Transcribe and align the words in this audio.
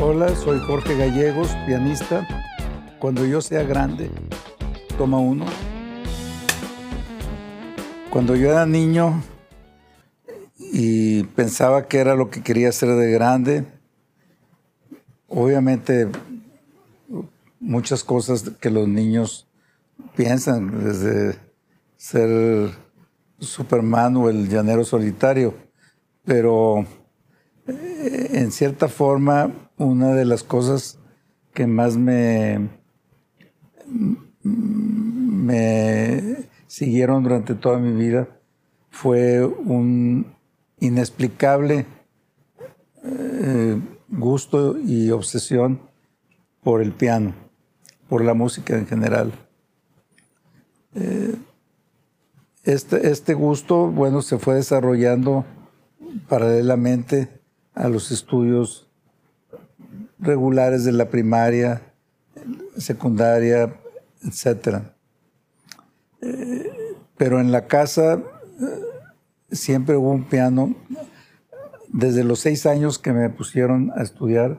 Hola, 0.00 0.32
soy 0.36 0.60
Jorge 0.60 0.96
Gallegos, 0.96 1.48
pianista. 1.66 2.24
Cuando 3.00 3.26
yo 3.26 3.40
sea 3.40 3.64
grande, 3.64 4.08
toma 4.96 5.18
uno. 5.18 5.44
Cuando 8.08 8.36
yo 8.36 8.48
era 8.48 8.64
niño 8.64 9.20
y 10.56 11.24
pensaba 11.24 11.88
que 11.88 11.98
era 11.98 12.14
lo 12.14 12.30
que 12.30 12.44
quería 12.44 12.70
ser 12.70 12.90
de 12.90 13.10
grande, 13.10 13.64
obviamente 15.26 16.06
muchas 17.58 18.04
cosas 18.04 18.52
que 18.60 18.70
los 18.70 18.86
niños 18.86 19.48
piensan, 20.14 20.84
desde 20.84 21.40
ser 21.96 22.70
Superman 23.40 24.16
o 24.16 24.30
el 24.30 24.48
llanero 24.48 24.84
solitario, 24.84 25.54
pero 26.24 26.86
eh, 27.66 28.30
en 28.34 28.52
cierta 28.52 28.86
forma 28.86 29.52
una 29.78 30.12
de 30.12 30.24
las 30.24 30.42
cosas 30.42 30.98
que 31.54 31.66
más 31.66 31.96
me, 31.96 32.68
me 34.42 36.48
siguieron 36.66 37.22
durante 37.22 37.54
toda 37.54 37.78
mi 37.78 37.92
vida 37.92 38.28
fue 38.90 39.44
un 39.44 40.26
inexplicable 40.80 41.86
eh, 43.04 43.80
gusto 44.08 44.78
y 44.78 45.10
obsesión 45.10 45.80
por 46.62 46.82
el 46.82 46.92
piano, 46.92 47.34
por 48.08 48.24
la 48.24 48.34
música 48.34 48.76
en 48.76 48.86
general. 48.86 49.32
Eh, 50.94 51.36
este, 52.64 53.10
este 53.10 53.34
gusto, 53.34 53.88
bueno, 53.88 54.22
se 54.22 54.38
fue 54.38 54.56
desarrollando 54.56 55.44
paralelamente 56.28 57.40
a 57.74 57.88
los 57.88 58.10
estudios 58.10 58.87
regulares 60.18 60.84
de 60.84 60.92
la 60.92 61.08
primaria, 61.08 61.82
secundaria, 62.76 63.74
etc. 64.24 64.82
Eh, 66.20 66.72
pero 67.16 67.40
en 67.40 67.52
la 67.52 67.66
casa 67.66 68.14
eh, 68.14 68.20
siempre 69.50 69.96
hubo 69.96 70.10
un 70.10 70.24
piano. 70.24 70.74
Desde 71.88 72.22
los 72.22 72.40
seis 72.40 72.66
años 72.66 72.98
que 72.98 73.12
me 73.12 73.30
pusieron 73.30 73.92
a 73.96 74.02
estudiar 74.02 74.58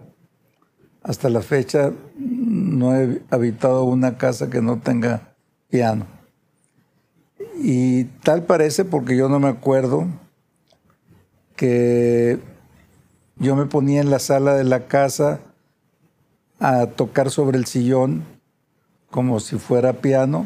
hasta 1.03 1.29
la 1.29 1.41
fecha, 1.41 1.91
no 2.17 2.95
he 2.95 3.21
habitado 3.29 3.83
una 3.83 4.17
casa 4.17 4.49
que 4.49 4.61
no 4.61 4.79
tenga 4.79 5.35
piano. 5.69 6.07
Y 7.61 8.05
tal 8.23 8.43
parece, 8.43 8.85
porque 8.85 9.15
yo 9.15 9.29
no 9.29 9.39
me 9.39 9.49
acuerdo, 9.49 10.07
que 11.55 12.39
yo 13.35 13.55
me 13.55 13.65
ponía 13.65 14.01
en 14.01 14.09
la 14.09 14.19
sala 14.19 14.55
de 14.55 14.63
la 14.63 14.87
casa 14.87 15.41
a 16.59 16.87
tocar 16.87 17.31
sobre 17.31 17.57
el 17.57 17.65
sillón 17.65 18.23
como 19.09 19.39
si 19.39 19.57
fuera 19.57 19.93
piano. 19.93 20.45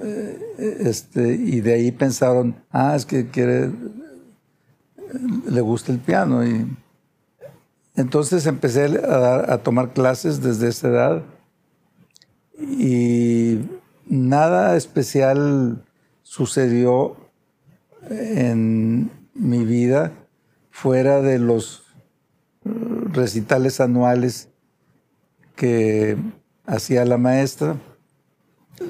Eh, 0.00 0.78
este, 0.80 1.34
y 1.34 1.60
de 1.60 1.74
ahí 1.74 1.92
pensaron, 1.92 2.54
ah, 2.70 2.94
es 2.96 3.04
que 3.04 3.28
quiere, 3.28 3.70
le 5.48 5.60
gusta 5.60 5.92
el 5.92 5.98
piano. 5.98 6.46
Y 6.46 6.66
entonces 7.96 8.46
empecé 8.46 9.00
a, 9.04 9.52
a 9.52 9.58
tomar 9.58 9.92
clases 9.92 10.42
desde 10.42 10.68
esa 10.68 10.88
edad 10.88 11.22
y 12.58 13.60
nada 14.06 14.76
especial 14.76 15.84
sucedió 16.22 17.16
en 18.10 19.10
mi 19.34 19.64
vida 19.64 20.12
fuera 20.70 21.20
de 21.20 21.38
los 21.38 21.82
recitales 23.12 23.80
anuales 23.80 24.48
que 25.56 26.16
hacía 26.66 27.04
la 27.04 27.18
maestra. 27.18 27.76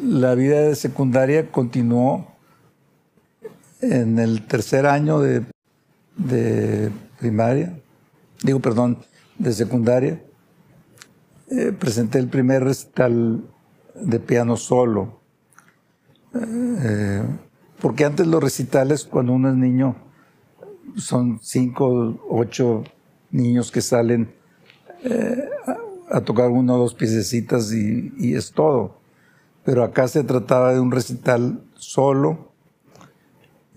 La 0.03 0.35
vida 0.35 0.61
de 0.61 0.75
secundaria 0.75 1.51
continuó 1.51 2.29
en 3.81 4.19
el 4.19 4.47
tercer 4.47 4.87
año 4.87 5.21
de, 5.21 5.45
primaria, 7.19 7.79
digo, 8.43 8.61
perdón, 8.61 8.99
de 9.39 9.53
secundaria. 9.53 10.23
Eh, 11.51 11.73
presenté 11.79 12.19
el 12.19 12.29
primer 12.29 12.65
recital 12.65 13.45
de 13.95 14.21
piano 14.21 14.57
solo. 14.57 15.21
Eh, 16.35 17.23
porque 17.81 18.05
antes 18.05 18.27
los 18.27 18.43
recitales, 18.43 19.05
cuando 19.05 19.33
uno 19.33 19.51
es 19.51 19.57
niño, 19.57 19.97
son 20.97 21.41
cinco, 21.43 22.21
ocho 22.31 22.85
niños 23.33 23.73
que 23.73 23.81
salen 23.81 24.33
eh, 25.03 25.49
a, 26.09 26.21
tocar 26.21 26.51
uno 26.51 26.75
o 26.75 26.79
dos 26.79 26.95
piececitas 26.95 27.73
y, 27.73 28.35
es 28.35 28.53
todo. 28.53 29.01
Pero 29.65 29.83
acá 29.83 30.07
se 30.07 30.23
trataba 30.23 30.73
de 30.73 30.81
un 30.81 30.93
recital 30.93 31.65
solo, 31.75 32.53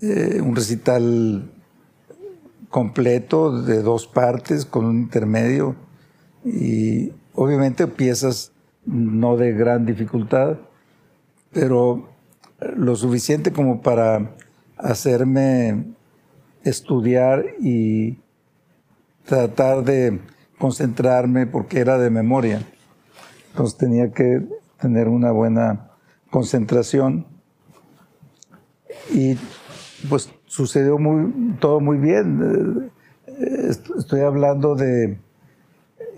eh, 0.00 0.40
un 0.40 0.54
recital 0.54 1.50
completo 2.68 3.62
de 3.62 3.82
dos 3.82 4.06
partes 4.06 4.66
con 4.66 4.84
un 4.84 4.98
intermedio 4.98 5.76
y 6.44 7.12
obviamente 7.34 7.86
piezas 7.86 8.52
no 8.84 9.36
de 9.36 9.52
gran 9.52 9.86
dificultad, 9.86 10.58
pero 11.52 12.08
lo 12.76 12.96
suficiente 12.96 13.52
como 13.52 13.82
para 13.82 14.36
hacerme 14.76 15.84
estudiar 16.64 17.44
y 17.60 18.18
tratar 19.26 19.84
de 19.84 20.20
concentrarme 20.58 21.46
porque 21.46 21.80
era 21.80 21.98
de 21.98 22.10
memoria. 22.10 22.62
Entonces 23.50 23.76
tenía 23.76 24.12
que 24.12 24.42
tener 24.80 25.08
una 25.08 25.32
buena 25.32 25.90
concentración 26.30 27.26
y 29.12 29.36
pues 30.08 30.30
sucedió 30.46 30.98
muy, 30.98 31.56
todo 31.60 31.80
muy 31.80 31.98
bien. 31.98 32.90
Eh, 33.26 33.70
estoy 33.98 34.20
hablando 34.20 34.74
de 34.74 35.18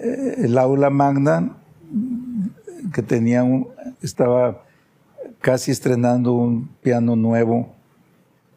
eh, 0.00 0.34
el 0.38 0.58
aula 0.58 0.90
magna 0.90 1.56
que 2.92 3.02
tenía 3.02 3.42
un, 3.42 3.68
estaba 4.02 4.62
casi 5.40 5.70
estrenando 5.70 6.32
un 6.32 6.68
piano 6.82 7.16
nuevo 7.16 7.74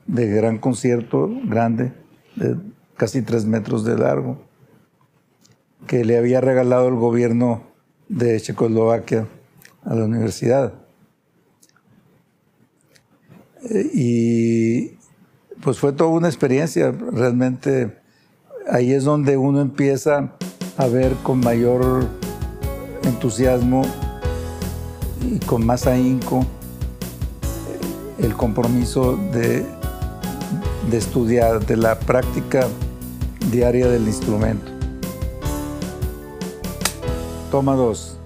de 0.07 0.27
gran 0.27 0.57
concierto, 0.57 1.29
grande, 1.45 1.93
de 2.35 2.57
casi 3.01 3.23
tres 3.23 3.45
metros 3.45 3.83
de 3.83 3.97
largo, 3.97 4.37
que 5.87 6.05
le 6.05 6.19
había 6.19 6.39
regalado 6.39 6.87
el 6.87 6.93
gobierno 6.93 7.63
de 8.09 8.39
Checoslovaquia 8.39 9.27
a 9.83 9.95
la 9.95 10.05
universidad. 10.05 10.75
Eh, 13.71 13.89
y 13.91 14.87
pues 15.63 15.79
fue 15.79 15.93
toda 15.93 16.11
una 16.11 16.27
experiencia, 16.27 16.91
realmente 16.91 17.97
ahí 18.69 18.91
es 18.91 19.03
donde 19.03 19.35
uno 19.35 19.61
empieza 19.61 20.35
a 20.77 20.85
ver 20.85 21.15
con 21.23 21.39
mayor 21.39 22.05
entusiasmo 23.01 23.81
y 25.27 25.39
con 25.39 25.65
más 25.65 25.87
ahínco 25.87 26.45
el 28.19 28.35
compromiso 28.35 29.17
de 29.33 29.65
de 30.89 30.97
estudiar, 30.97 31.65
de 31.65 31.77
la 31.77 31.99
práctica 31.99 32.67
diaria 33.49 33.87
del 33.87 34.07
instrumento. 34.07 34.71
Toma 37.49 37.75
dos. 37.75 38.19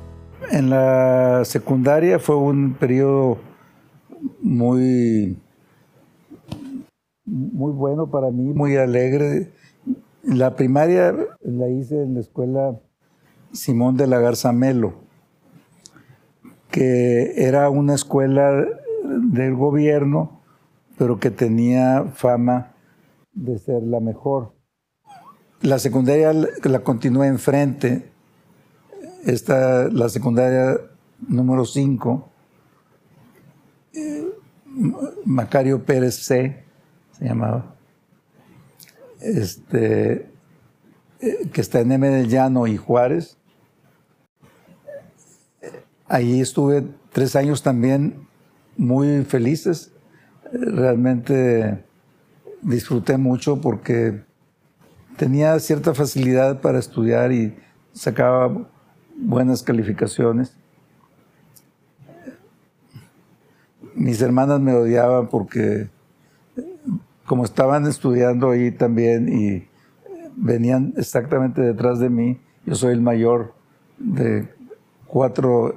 En 0.51 0.69
la 0.69 1.43
secundaria 1.45 2.19
fue 2.19 2.35
un 2.35 2.73
periodo 2.73 3.37
muy, 4.41 5.37
muy 7.25 7.71
bueno 7.71 8.09
para 8.09 8.31
mí, 8.31 8.53
muy 8.53 8.75
alegre. 8.75 9.51
La 10.23 10.55
primaria 10.55 11.15
la 11.41 11.69
hice 11.69 12.01
en 12.01 12.15
la 12.15 12.19
escuela 12.19 12.79
Simón 13.53 13.97
de 13.97 14.07
la 14.07 14.19
Garza 14.19 14.51
Melo, 14.51 14.95
que 16.71 17.45
era 17.45 17.69
una 17.69 17.95
escuela 17.95 18.65
del 19.03 19.55
gobierno 19.55 20.35
pero 20.97 21.19
que 21.19 21.31
tenía 21.31 22.05
fama 22.13 22.73
de 23.33 23.57
ser 23.57 23.83
la 23.83 23.99
mejor. 23.99 24.54
La 25.61 25.79
secundaria 25.79 26.33
la 26.33 26.79
continué 26.79 27.27
enfrente 27.27 28.11
esta, 29.25 29.87
la 29.89 30.09
secundaria 30.09 30.77
número 31.27 31.65
5, 31.65 32.29
Macario 35.25 35.83
Pérez 35.83 36.15
C, 36.15 36.63
se 37.11 37.25
llamaba, 37.25 37.75
este, 39.21 40.29
eh, 41.21 41.49
que 41.51 41.61
está 41.61 41.79
en 41.79 41.91
M 41.93 42.07
del 42.07 42.27
Llano 42.27 42.67
y 42.67 42.77
Juárez. 42.77 43.37
Ahí 46.07 46.41
estuve 46.41 46.85
tres 47.11 47.35
años 47.35 47.63
también 47.63 48.27
muy 48.77 49.23
felices. 49.23 49.91
Realmente 50.51 51.83
disfruté 52.61 53.17
mucho 53.17 53.59
porque 53.59 54.23
tenía 55.17 55.59
cierta 55.59 55.93
facilidad 55.93 56.61
para 56.61 56.79
estudiar 56.79 57.31
y 57.31 57.55
sacaba 57.93 58.67
buenas 59.17 59.63
calificaciones. 59.63 60.55
Mis 63.93 64.21
hermanas 64.21 64.59
me 64.59 64.73
odiaban 64.73 65.27
porque 65.27 65.89
como 67.25 67.45
estaban 67.45 67.87
estudiando 67.87 68.51
ahí 68.51 68.71
también 68.71 69.29
y 69.29 69.67
venían 70.35 70.93
exactamente 70.97 71.61
detrás 71.61 71.99
de 71.99 72.09
mí, 72.09 72.39
yo 72.65 72.75
soy 72.75 72.93
el 72.93 73.01
mayor 73.01 73.53
de 73.97 74.49
cuatro, 75.07 75.75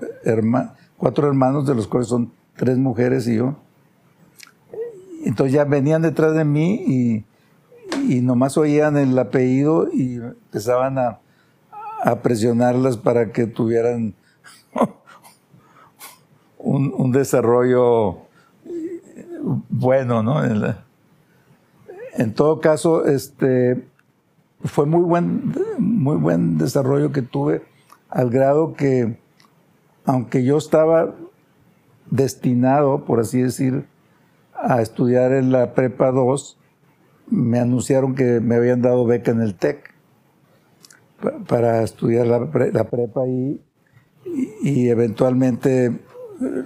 cuatro 0.97 1.29
hermanos, 1.29 1.67
de 1.67 1.75
los 1.75 1.87
cuales 1.87 2.09
son 2.09 2.33
tres 2.57 2.77
mujeres 2.77 3.27
y 3.29 3.37
yo. 3.37 3.57
Entonces 5.25 5.53
ya 5.53 5.65
venían 5.65 6.03
detrás 6.03 6.35
de 6.35 6.45
mí 6.45 6.75
y, 6.87 7.25
y 8.09 8.21
nomás 8.21 8.57
oían 8.57 8.97
el 8.97 9.19
apellido 9.19 9.89
y 9.93 10.17
empezaban 10.17 10.99
a, 10.99 11.21
presionarlas 12.23 12.97
para 12.97 13.33
que 13.33 13.47
tuvieran 13.49 14.15
un, 16.59 17.11
desarrollo 17.11 18.19
bueno, 19.69 20.23
¿no? 20.23 20.45
En, 22.15 22.35
todo 22.35 22.61
caso, 22.61 23.05
este, 23.05 23.85
fue 24.65 24.87
muy 24.87 25.03
buen, 25.03 25.55
muy 25.79 26.17
buen 26.17 26.57
desarrollo 26.57 27.11
que 27.11 27.23
tuve, 27.23 27.63
al 28.09 28.31
grado 28.31 28.75
que, 28.75 29.19
aunque 30.05 30.45
yo 30.45 30.57
estaba 30.57 31.15
destinado, 32.11 33.05
por 33.05 33.21
así 33.21 33.43
decir, 33.43 33.87
a 34.55 34.83
estudiar 34.83 35.33
en 35.33 35.53
la 35.53 35.75
Prepa 35.75 36.11
2, 36.11 36.58
me 37.31 37.59
anunciaron 37.59 38.15
que 38.15 38.41
me 38.41 38.57
habían 38.57 38.83
dado 38.83 39.05
beca 39.07 39.31
en 39.31 39.41
el 39.41 39.55
TEC 39.55 39.95
para 41.49 41.83
estudiar 41.83 42.27
la, 42.27 42.51
prepa 42.51 43.23
ahí 43.23 43.61
y, 44.63 44.89
eventualmente 44.89 45.87
eh, 45.87 46.01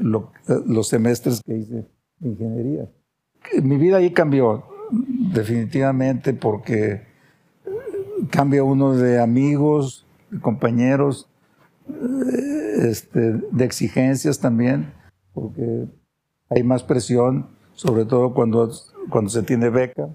los 0.01 0.89
semestres 0.89 1.41
que 1.45 1.57
hice 1.57 1.87
de 2.19 2.29
ingeniería. 2.29 2.89
Mi 3.63 3.77
vida 3.77 3.97
ahí 3.97 4.13
cambió 4.13 4.65
definitivamente 4.91 6.35
porque 6.35 7.03
cambia 8.31 8.63
uno 8.63 8.95
de 8.95 9.21
amigos, 9.21 10.07
de 10.31 10.41
compañeros, 10.41 11.29
eh, 11.89 12.89
este, 12.89 13.21
de 13.21 13.65
exigencias 13.65 14.39
también, 14.39 14.93
porque 15.33 15.87
hay 16.51 16.63
más 16.63 16.83
presión, 16.83 17.49
sobre 17.75 18.05
todo 18.05 18.35
cuando, 18.35 18.71
cuando 19.09 19.31
se 19.31 19.43
tiene 19.43 19.71
beca. 19.71 20.09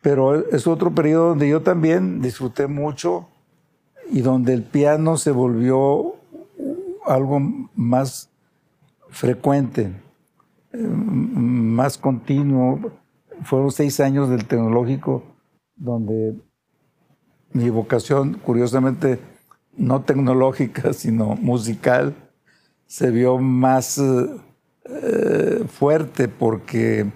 Pero 0.00 0.48
es 0.50 0.66
otro 0.66 0.94
periodo 0.94 1.30
donde 1.30 1.48
yo 1.48 1.62
también 1.62 2.20
disfruté 2.20 2.66
mucho 2.66 3.28
y 4.10 4.20
donde 4.20 4.54
el 4.54 4.62
piano 4.62 5.16
se 5.16 5.30
volvió 5.30 6.14
algo 7.04 7.40
más 7.74 8.30
frecuente, 9.10 9.92
más 10.72 11.98
continuo. 11.98 12.92
Fueron 13.42 13.70
seis 13.70 14.00
años 14.00 14.28
del 14.28 14.46
tecnológico 14.46 15.24
donde 15.76 16.36
mi 17.52 17.70
vocación, 17.70 18.34
curiosamente, 18.34 19.18
no 19.76 20.02
tecnológica, 20.02 20.92
sino 20.92 21.36
musical, 21.36 22.14
se 22.86 23.10
vio 23.10 23.38
más 23.38 23.98
eh, 23.98 25.64
fuerte 25.68 26.28
porque 26.28 27.06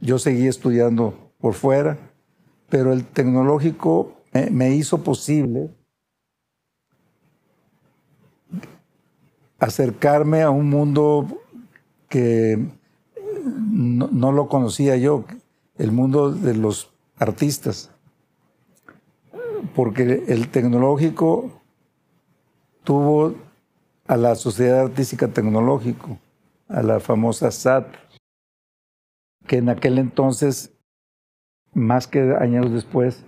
yo 0.00 0.18
seguí 0.18 0.46
estudiando 0.46 1.23
por 1.44 1.52
fuera, 1.52 1.98
pero 2.70 2.94
el 2.94 3.04
tecnológico 3.04 4.14
me 4.50 4.70
hizo 4.70 5.04
posible 5.04 5.68
acercarme 9.58 10.40
a 10.40 10.48
un 10.48 10.70
mundo 10.70 11.42
que 12.08 12.66
no, 13.44 14.32
lo 14.32 14.48
conocía 14.48 14.96
yo, 14.96 15.26
el 15.76 15.92
mundo 15.92 16.32
de 16.32 16.54
los 16.54 16.94
artistas, 17.18 17.90
porque 19.74 20.24
el 20.26 20.48
tecnológico 20.48 21.60
tuvo 22.84 23.34
a 24.06 24.16
la 24.16 24.34
Sociedad 24.34 24.80
Artística 24.80 25.28
Tecnológico, 25.28 26.16
a 26.68 26.82
la 26.82 27.00
famosa 27.00 27.50
SAT, 27.50 27.88
que 29.46 29.58
en 29.58 29.68
aquel 29.68 29.98
entonces, 29.98 30.73
más 31.74 32.06
que 32.06 32.34
años 32.38 32.72
después, 32.72 33.24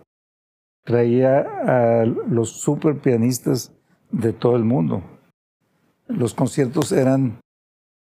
traía 0.85 1.41
a 1.41 2.05
los 2.05 2.61
super 2.61 2.99
pianistas 2.99 3.73
de 4.11 4.33
todo 4.33 4.57
el 4.57 4.65
mundo. 4.65 5.03
Los 6.07 6.33
conciertos 6.33 6.93
eran, 6.93 7.41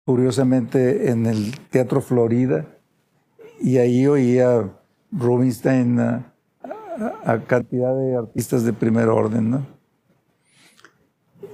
curiosamente, 0.06 1.12
en 1.12 1.26
el 1.26 1.60
Teatro 1.70 2.02
Florida, 2.02 2.66
y 3.60 3.78
ahí 3.78 4.08
oía 4.08 4.72
Rubinstein 5.12 6.00
a, 6.00 6.34
cantidad 7.48 7.96
de 7.96 8.16
artistas 8.16 8.64
de 8.64 8.72
primer 8.74 9.10
orden. 9.10 9.66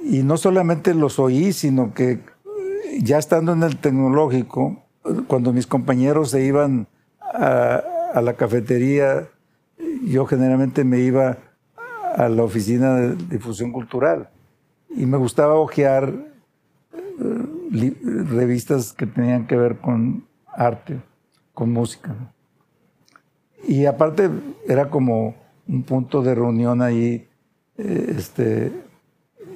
Y 0.03 0.21
no 0.21 0.37
solamente 0.37 0.93
los 0.93 1.17
oí, 1.17 1.51
sino 1.53 1.93
que 1.93 2.19
ya 2.99 3.17
estando 3.17 3.53
en 3.53 3.63
el 3.63 3.77
tecnológico, 3.77 4.83
cuando 5.27 5.53
mis 5.53 5.67
compañeros 5.67 6.31
se 6.31 6.45
iban 6.45 6.87
a, 7.19 7.81
a 8.15 8.21
la 8.21 8.35
cafetería, 8.35 9.27
yo 10.05 10.25
generalmente 10.25 10.85
me 10.85 10.99
iba 10.99 11.37
a 12.15 12.29
la 12.29 12.43
oficina 12.43 12.95
de 12.95 13.15
difusión 13.29 13.73
cultural 13.73 14.29
y 14.89 15.05
me 15.05 15.17
gustaba 15.17 15.55
hojear 15.55 16.13
revistas 17.69 18.93
que 18.93 19.05
tenían 19.05 19.45
que 19.47 19.57
ver 19.57 19.79
con 19.79 20.25
arte, 20.47 21.01
con 21.53 21.73
música. 21.73 22.15
Y 23.67 23.85
aparte 23.85 24.29
era 24.65 24.89
como 24.89 25.35
un 25.67 25.83
punto 25.83 26.21
de 26.21 26.35
reunión 26.35 26.81
ahí, 26.81 27.27
eh, 27.77 28.15
este, 28.17 28.67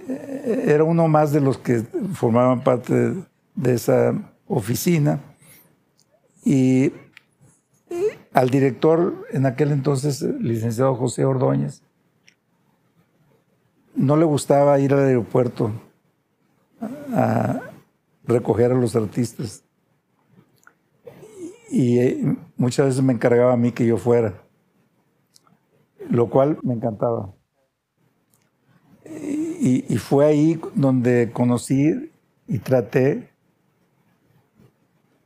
eh, 0.10 0.63
era 0.67 0.84
uno 0.84 1.07
más 1.07 1.31
de 1.31 1.39
los 1.39 1.57
que 1.57 1.84
formaban 2.13 2.62
parte 2.62 3.13
de, 3.55 3.74
esa 3.74 4.13
oficina. 4.48 5.22
Y 6.43 6.91
al 8.33 8.50
director, 8.50 9.25
en 9.31 9.45
aquel 9.45 9.71
entonces, 9.71 10.21
licenciado 10.21 10.95
José 10.95 11.25
Ordóñez, 11.25 11.81
no 13.95 14.15
le 14.15 14.25
gustaba 14.25 14.79
ir 14.79 14.93
al 14.93 15.05
aeropuerto 15.05 15.71
a 17.13 17.62
recoger 18.25 18.71
a 18.71 18.75
los 18.75 18.95
artistas. 18.95 19.63
Y 21.69 22.00
eh, 22.00 22.38
muchas 22.57 22.88
veces 22.88 23.03
me 23.03 23.13
encargaba 23.13 23.53
a 23.53 23.57
mí 23.57 23.71
que 23.71 23.86
yo 23.86 23.98
fuera, 23.98 24.41
lo 26.09 26.29
cual 26.29 26.57
me 26.63 26.74
encantaba. 26.74 27.33
Y, 29.62 29.98
fue 29.98 30.25
ahí 30.25 30.62
donde 30.74 31.31
conocí 31.33 32.12
y 32.48 32.59
traté 32.59 33.29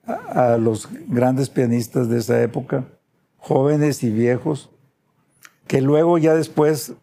a, 0.06 0.58
los 0.58 0.90
grandes 1.08 1.50
pianistas 1.50 2.10
de 2.10 2.20
esa 2.20 2.42
época, 2.42 2.86
jóvenes 3.38 4.04
y 4.04 4.10
viejos, 4.10 4.70
que 5.68 5.82
luego 5.82 6.18
ya 6.18 6.36
después, 6.36 6.94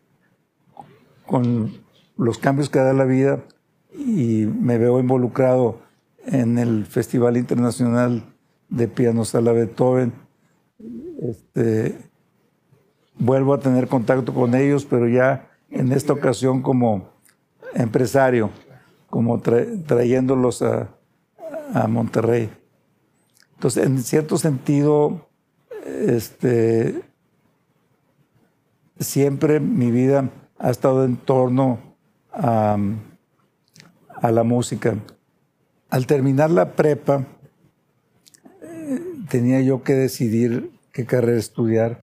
con 1.27 1.73
los 2.17 2.39
cambios 2.39 2.69
que 2.69 2.79
da 2.79 2.93
la 2.93 3.05
vida, 3.05 3.41
y 3.95 4.47
me 4.47 4.79
veo 4.79 5.01
involucrado 5.01 5.81
en 6.27 6.59
el 6.59 6.87
Festival 6.87 7.37
Internacional 7.37 8.25
de 8.69 8.89
Piano 8.89 9.25
Sala 9.25 9.53
Beethoven. 9.53 10.13
Este, 11.23 11.99
vuelvo 13.19 13.55
a 13.55 13.61
tener 13.61 13.89
contacto 13.89 14.33
con 14.33 14.55
ellos, 14.55 14.85
pero 14.85 15.09
ya 15.09 15.51
en 15.71 15.93
esta 15.93 16.13
ocasión 16.13 16.63
como 16.63 17.09
empresario, 17.75 18.51
como 19.09 19.41
trayéndolos 19.41 20.63
a, 20.63 20.89
a, 21.75 21.87
Monterrey. 21.89 22.51
Entonces, 23.61 23.85
en 23.85 24.03
cierto 24.03 24.39
sentido, 24.39 25.29
este, 25.85 27.03
siempre 28.99 29.61
mi 29.61 29.91
vida 29.91 30.31
ha 30.59 30.71
estado 30.71 31.05
en 31.05 31.19
torno 31.19 31.79
a 32.33 32.79
la 34.23 34.45
música. 34.45 34.97
Al 35.91 36.07
terminar 36.07 36.51
la 36.51 36.73
prepa, 36.73 37.27
eh, 38.63 38.99
tenía 39.29 39.61
yo 39.61 39.83
que 39.83 39.93
decidir 39.93 40.71
qué 40.91 41.05
carrera 41.05 41.39
estudiar. 41.39 42.01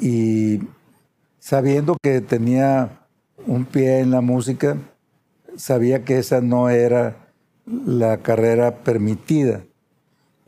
Y 0.00 0.62
sabiendo 1.40 1.98
que 2.02 2.22
tenía 2.22 3.06
un 3.46 3.66
pie 3.66 4.00
en 4.00 4.12
la 4.12 4.22
música, 4.22 4.78
sabía 5.58 6.06
que 6.06 6.20
esa 6.20 6.40
no 6.40 6.70
era 6.70 7.25
la 7.66 8.22
carrera 8.22 8.84
permitida. 8.84 9.64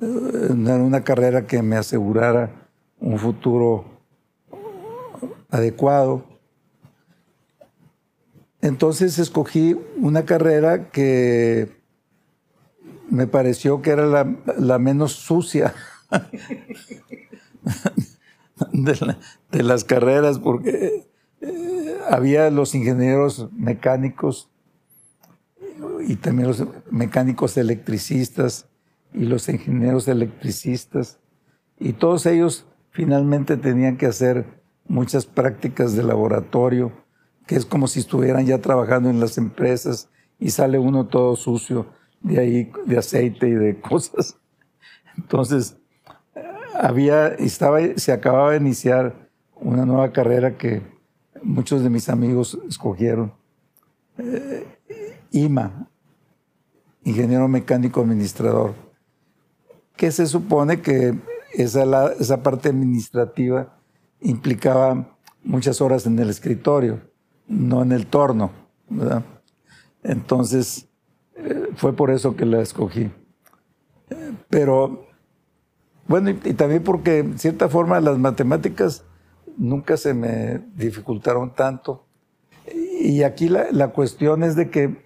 Eh, 0.01 0.49
era 0.51 0.77
una 0.77 1.03
carrera 1.03 1.47
que 1.47 1.63
me 1.63 1.77
asegurara 1.77 2.69
un 3.01 3.19
futuro 3.19 3.85
adecuado. 5.51 6.25
Entonces 8.61 9.19
escogí 9.19 9.77
una 9.97 10.25
carrera 10.25 10.91
que 10.91 11.77
me 13.11 13.27
pareció 13.27 13.83
que 13.83 13.91
era 13.91 14.07
la, 14.07 14.79
menos 14.79 15.13
sucia 15.13 15.75
de, 18.73 19.63
las 19.63 19.85
carreras, 19.85 20.39
porque 20.39 21.07
eh, 21.41 21.99
había 22.11 22.51
los 22.51 22.75
ingenieros 22.75 23.49
mecánicos 23.53 24.48
y 26.01 26.17
también 26.17 26.49
los 26.49 26.65
mecánicos 26.91 27.57
electricistas 27.57 28.67
y 29.13 29.25
los 29.25 29.49
ingenieros 29.49 30.09
electricistas, 30.09 31.19
y 31.79 31.93
todos 31.93 32.27
ellos 32.27 32.67
finalmente 32.91 33.57
tenían 33.57 33.97
que 33.97 34.07
hacer 34.07 34.47
muchas 34.87 35.27
prácticas 35.27 35.95
de 35.95 36.03
laboratorio, 36.03 36.93
que 37.47 37.57
es 37.57 37.65
como 37.65 37.87
si 37.87 38.01
estuvieran 38.01 38.47
ya 38.47 38.59
trabajando 38.59 39.09
en 39.11 39.21
las 39.21 39.39
empresas 39.39 40.11
y 40.39 40.51
sale 40.51 40.79
uno 40.79 41.07
todo 41.07 41.37
sucio 41.37 41.87
de 42.21 42.39
ahí, 42.41 42.73
de 42.87 42.99
aceite 42.99 43.49
y 43.49 43.53
de 43.53 43.81
cosas. 43.81 44.37
Entonces, 45.17 45.77
había, 46.75 47.29
estaba, 47.29 47.81
se 47.97 48.13
acababa 48.13 48.53
de 48.53 48.59
iniciar 48.59 49.29
una 49.57 49.85
nueva 49.85 50.13
carrera 50.13 50.57
que 50.57 50.83
muchos 51.43 51.83
de 51.83 51.91
mis 51.91 52.09
amigos 52.09 52.59
escogieron. 52.69 53.33
Eh, 54.19 54.67
IMA, 55.31 55.88
ingeniero 57.09 57.49
mecánico 57.49 58.01
administrador, 58.01 58.75
que 59.97 60.11
se 60.13 60.27
supone 60.27 60.81
que 60.81 61.15
esa, 61.53 62.13
esa 62.13 62.43
parte 62.43 62.69
administrativa 62.69 63.77
implicaba 64.21 65.17
muchas 65.43 65.81
horas 65.81 66.07
en 66.07 66.19
el 66.19 66.31
escritorio, 66.31 67.01
no 67.47 67.83
en 67.83 67.93
el 67.93 68.07
torno. 68.07 68.51
Entonces, 70.03 70.89
eh, 71.37 71.69
fue 71.77 71.95
por 71.95 72.11
eso 72.11 72.37
que 72.37 72.45
la 72.45 72.61
escogí. 72.61 73.11
pero, 74.49 75.07
bueno, 76.07 76.31
y, 76.31 76.35
también 76.55 76.83
porque, 76.83 77.19
en 77.19 77.39
cierta 77.39 77.69
forma, 77.69 78.01
las 78.01 78.19
matemáticas 78.19 79.05
nunca 79.57 79.97
se 79.97 80.15
me 80.15 80.61
dificultaron 80.75 81.55
tanto. 81.55 82.07
Y 83.01 83.23
aquí 83.23 83.49
la, 83.49 83.71
la 83.73 83.89
cuestión 83.89 84.43
es 84.43 84.57
de 84.57 84.71
que 84.71 85.03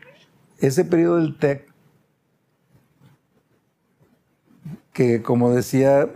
ese 0.59 0.85
periodo 0.85 1.17
del 1.17 1.39
TEC, 1.39 1.72
que 4.93 5.23
como 5.23 5.51
decía, 5.51 6.09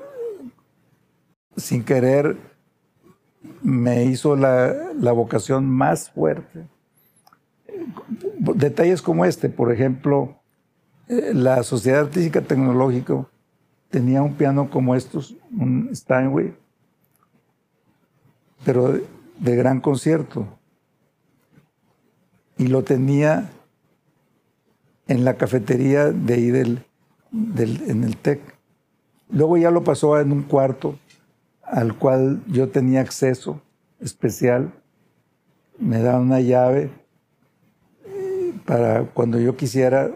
sin 1.57 1.85
querer, 1.85 2.37
me 3.63 4.05
hizo 4.05 4.37
la, 4.37 4.93
vocación 5.13 5.69
más 5.69 6.11
fuerte. 6.11 6.67
Detalles 8.39 9.03
como 9.03 9.25
este, 9.25 9.49
por 9.49 9.73
ejemplo, 9.73 10.37
eh, 11.09 11.33
la 11.35 11.63
Sociedad 11.63 12.01
Artística 12.01 12.41
Tecnológica 12.41 13.27
tenía 13.91 14.23
un 14.23 14.35
piano 14.35 14.71
como 14.71 14.95
estos, 14.95 15.37
un 15.57 15.91
Steinway, 15.95 16.55
pero 18.65 18.93
de, 19.39 19.57
gran 19.57 19.81
concierto. 19.81 20.47
Y 22.59 22.69
lo 22.69 22.85
tenía 22.85 23.51
en 25.09 25.25
la 25.25 25.35
cafetería 25.35 26.11
de 26.11 26.35
ahí 26.35 26.51
del, 26.51 26.85
en 27.33 28.05
el 28.05 28.17
TEC. 28.17 28.56
Luego 29.31 29.57
ya 29.57 29.71
lo 29.71 29.85
pasó 29.85 30.19
en 30.21 30.33
un 30.33 30.43
cuarto 30.43 30.99
al 31.63 31.97
cual 31.99 32.43
yo 32.47 32.69
tenía 32.69 33.01
acceso 33.01 33.61
especial. 34.01 34.73
Me 35.79 36.01
da 36.01 36.19
una 36.19 36.41
llave 36.41 36.91
eh, 38.05 38.55
para 38.65 39.05
cuando 39.05 39.39
yo 39.41 39.57
quisiera 39.57 40.11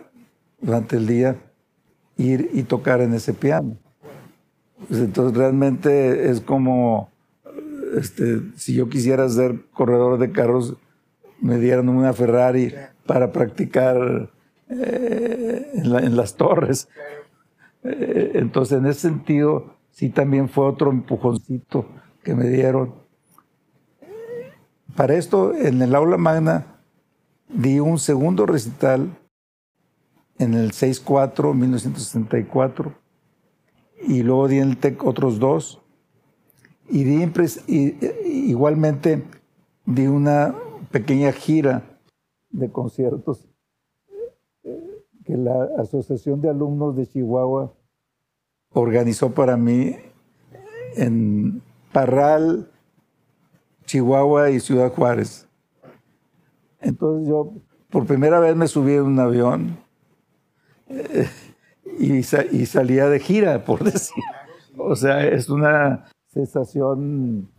durante 0.61 0.97
el 0.97 1.07
día 1.07 1.37
ir 2.17 2.51
y 2.53 2.63
tocar 2.63 3.01
en 3.01 3.15
ese 3.15 3.33
piano. 3.33 3.77
Pues 4.89 5.01
entonces 5.01 5.37
realmente 5.37 6.31
es 6.31 6.41
como 6.41 7.11
este, 7.97 8.41
si 8.57 8.75
yo 8.75 8.89
quisiera 8.89 9.29
ser 9.29 9.61
corredor 9.73 10.19
de 10.19 10.31
carros, 10.31 10.77
me 11.41 11.59
dieran 11.59 11.89
una 11.89 12.13
Ferrari 12.13 12.75
para 13.07 13.33
practicar 13.33 14.31
eh, 14.69 15.71
en, 15.75 16.17
las 16.17 16.37
torres. 16.37 16.89
Eh, 17.83 18.33
entonces, 18.35 18.79
en 18.79 18.87
ese 18.87 19.01
sentido, 19.01 19.75
sí 19.91 20.11
también 20.11 20.49
fue 20.49 20.67
otro 20.67 20.91
empujoncito 20.91 21.87
que 22.23 22.35
me 22.35 22.49
dieron. 22.49 22.95
Para 24.97 25.15
esto, 25.15 25.55
en 25.55 25.81
el 25.81 25.95
aula 25.95 26.17
magna, 26.17 26.81
di 27.49 27.81
un 27.81 27.99
segundo 27.99 28.47
recital 28.47 29.17
en 30.39 30.55
el 30.55 30.73
6-4, 30.73 31.55
1964, 31.55 32.95
y 34.03 34.23
luego 34.23 34.49
di 34.49 34.59
en 34.59 34.71
el 34.71 34.77
TEC 34.79 35.05
otros 35.05 35.39
dos, 35.39 35.81
y, 36.89 37.05
di 37.05 37.31
y 37.67 38.51
igualmente 38.51 39.25
di 39.85 40.07
una 40.07 40.55
pequeña 40.91 41.33
gira 41.33 41.99
de 42.51 42.71
conciertos 42.71 43.50
que 45.25 45.37
la 45.37 45.69
Asociación 45.79 46.41
de 46.41 46.51
Alumnos 46.51 46.97
de 46.97 47.07
Chihuahua 47.07 47.73
organizó 48.73 49.33
para 49.33 49.57
mí 49.57 49.97
en 50.97 51.63
Parral, 51.93 52.71
Chihuahua 53.87 54.51
y 54.51 54.61
Ciudad 54.61 54.93
Juárez. 54.93 55.49
Entonces 56.81 57.29
yo 57.29 57.53
por 57.91 58.07
primera 58.07 58.41
vez 58.41 58.57
me 58.57 58.69
subí 58.69 58.95
en 58.95 59.03
un 59.03 59.19
avión 59.19 59.79
eh, 60.89 61.29
y, 61.99 62.23
salía 62.23 63.09
de 63.09 63.21
gira, 63.21 63.65
por 63.65 63.85
decir. 63.93 64.23
O 64.79 64.97
sea, 64.97 65.27
es 65.27 65.51
una 65.51 66.07
sensación 66.29 67.51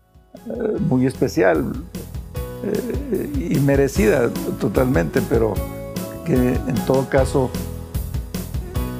eh, 0.47 0.77
muy 0.87 1.05
especial 1.05 1.73
eh, 2.63 3.49
y 3.51 3.59
merecida 3.59 4.29
totalmente, 4.59 5.21
pero 5.29 5.53
que 6.31 6.53
en 6.53 6.75
todo 6.85 7.09
caso 7.09 7.51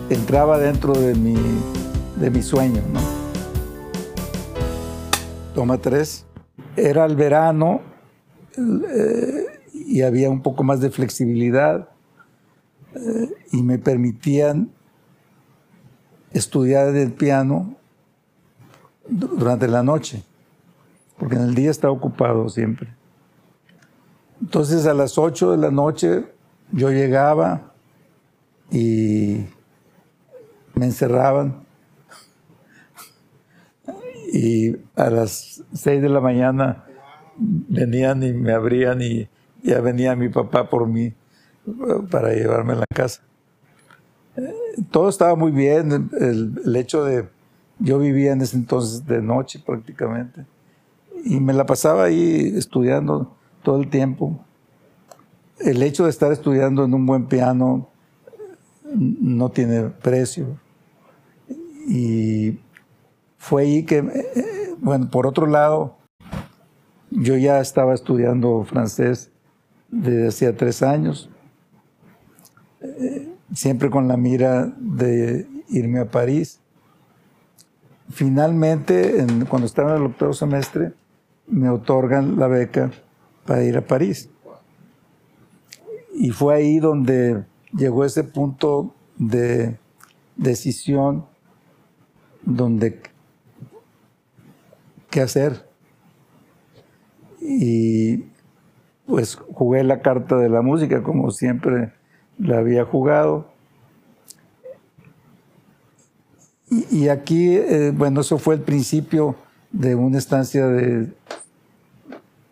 entraba 0.09 0.59
dentro 0.59 0.91
de 0.93 1.15
mi 1.15 1.37
de 2.17 2.29
mi 2.29 2.41
sueño. 2.41 2.81
¿no? 2.91 2.99
Toma 5.55 5.77
tres. 5.77 6.25
Era 6.75 7.05
el 7.05 7.15
verano 7.15 7.79
eh, 8.57 9.45
y 9.73 10.01
había 10.01 10.29
un 10.29 10.41
poco 10.41 10.63
más 10.63 10.81
de 10.81 10.89
flexibilidad 10.91 11.87
eh, 12.95 13.29
y 13.53 13.63
me 13.63 13.79
permitían 13.79 14.69
estudiar 16.33 16.93
el 16.97 17.13
piano 17.13 17.75
durante 19.07 19.69
la 19.69 19.83
noche, 19.83 20.23
porque 21.17 21.35
en 21.35 21.43
el 21.43 21.55
día 21.55 21.71
estaba 21.71 21.93
ocupado 21.93 22.49
siempre. 22.49 22.93
Entonces 24.41 24.85
a 24.85 24.93
las 24.93 25.17
8 25.17 25.51
de 25.51 25.57
la 25.57 25.71
noche 25.71 26.25
yo 26.71 26.91
llegaba 26.91 27.73
y 28.71 29.45
me 30.75 30.85
encerraban 30.85 31.65
y 34.33 34.77
a 34.95 35.09
las 35.09 35.63
seis 35.73 36.01
de 36.01 36.09
la 36.09 36.21
mañana 36.21 36.85
venían 37.37 38.23
y 38.23 38.31
me 38.33 38.53
abrían 38.53 39.01
y 39.01 39.27
ya 39.61 39.81
venía 39.81 40.15
mi 40.15 40.29
papá 40.29 40.69
por 40.69 40.87
mí 40.87 41.13
para 42.09 42.33
llevarme 42.33 42.73
a 42.73 42.77
la 42.77 42.85
casa. 42.93 43.21
Todo 44.89 45.09
estaba 45.09 45.35
muy 45.35 45.51
bien, 45.51 46.09
el, 46.17 46.75
hecho 46.75 47.03
de, 47.03 47.27
yo 47.79 47.99
vivía 47.99 48.31
en 48.31 48.41
ese 48.41 48.55
entonces 48.55 49.05
de 49.05 49.21
noche 49.21 49.61
prácticamente 49.63 50.45
y 51.25 51.39
me 51.39 51.53
la 51.53 51.65
pasaba 51.65 52.05
ahí 52.05 52.53
estudiando 52.55 53.35
todo 53.63 53.81
el 53.81 53.89
tiempo. 53.89 54.43
El 55.63 55.83
hecho 55.83 56.05
de 56.05 56.09
estar 56.09 56.31
estudiando 56.31 56.83
en 56.85 56.93
un 56.93 57.05
buen 57.05 57.27
piano 57.27 57.89
no 58.93 59.49
tiene 59.49 59.83
precio. 59.83 60.59
Y 61.87 62.59
fue 63.37 63.63
ahí 63.63 63.83
que, 63.83 63.97
eh, 63.97 64.75
bueno, 64.79 65.09
por 65.09 65.27
otro 65.27 65.47
lado, 65.47 65.97
yo 67.09 67.35
ya 67.37 67.59
estaba 67.59 67.93
estudiando 67.93 68.63
francés 68.63 69.31
desde 69.89 70.27
hacía 70.27 70.55
tres 70.55 70.81
años 70.81 71.29
eh, 72.81 73.27
siempre 73.53 73.89
con 73.89 74.07
la 74.07 74.17
mira 74.17 74.73
de 74.77 75.47
irme 75.69 75.99
a 75.99 76.09
París. 76.09 76.59
Finalmente, 78.09 79.25
cuando 79.49 79.65
estaba 79.65 79.91
en 79.91 79.97
el 79.97 80.07
octavo 80.07 80.33
semestre, 80.33 80.93
me 81.47 81.69
otorgan 81.69 82.37
la 82.37 82.47
beca 82.47 82.91
para 83.45 83.63
ir 83.63 83.77
a 83.77 83.81
París. 83.81 84.29
Y 86.13 86.31
fue 86.31 86.55
ahí 86.55 86.79
donde 86.79 87.43
llegó 87.73 88.05
ese 88.05 88.23
punto 88.23 88.93
de 89.17 89.77
decisión 90.35 91.25
donde 92.43 93.01
qué 95.09 95.21
hacer. 95.21 95.69
Y 97.39 98.25
pues 99.05 99.35
jugué 99.35 99.83
la 99.83 100.01
carta 100.01 100.37
de 100.37 100.49
la 100.49 100.61
música 100.61 101.03
como 101.03 101.31
siempre 101.31 101.93
la 102.37 102.59
había 102.59 102.85
jugado. 102.85 103.51
Y, 106.89 107.09
aquí, 107.09 107.57
eh, 107.57 107.91
bueno, 107.93 108.21
eso 108.21 108.37
fue 108.37 108.55
el 108.55 108.61
principio 108.61 109.35
de 109.73 109.93
una 109.93 110.17
estancia 110.17 110.67
de 110.67 111.11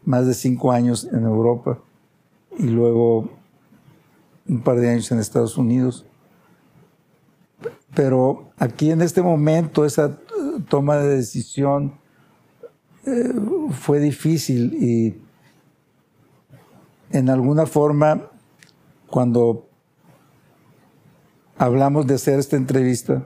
más 0.04 0.28
de 0.28 0.34
cinco 0.34 0.74
años 0.74 1.08
en 1.14 1.24
Europa 1.24 1.80
y 2.58 2.64
luego 2.64 3.30
un 4.50 4.62
par 4.62 4.78
de 4.80 4.90
años 4.90 5.12
en 5.12 5.20
Estados 5.20 5.58
Unidos. 5.58 6.06
Pero 7.96 8.52
aquí 8.58 8.92
en 8.92 9.02
este 9.02 9.22
momento 9.22 9.86
esa 9.86 10.18
toma 10.68 10.98
de 10.98 11.18
decisión 11.18 11.94
eh, 13.06 13.34
fue 13.72 14.00
difícil 14.00 14.74
y 14.74 15.22
en 17.12 17.30
alguna 17.30 17.66
forma 17.66 18.30
cuando 19.08 19.68
hablamos 21.58 22.08
de 22.08 22.16
hacer 22.16 22.40
esta 22.40 22.56
entrevista, 22.56 23.24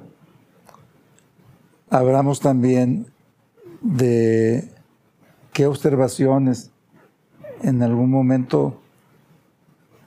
hablamos 1.90 2.40
también 2.40 3.08
de 3.82 4.72
qué 5.52 5.68
observaciones 5.68 6.72
en 7.62 7.84
algún 7.84 8.10
momento 8.10 8.82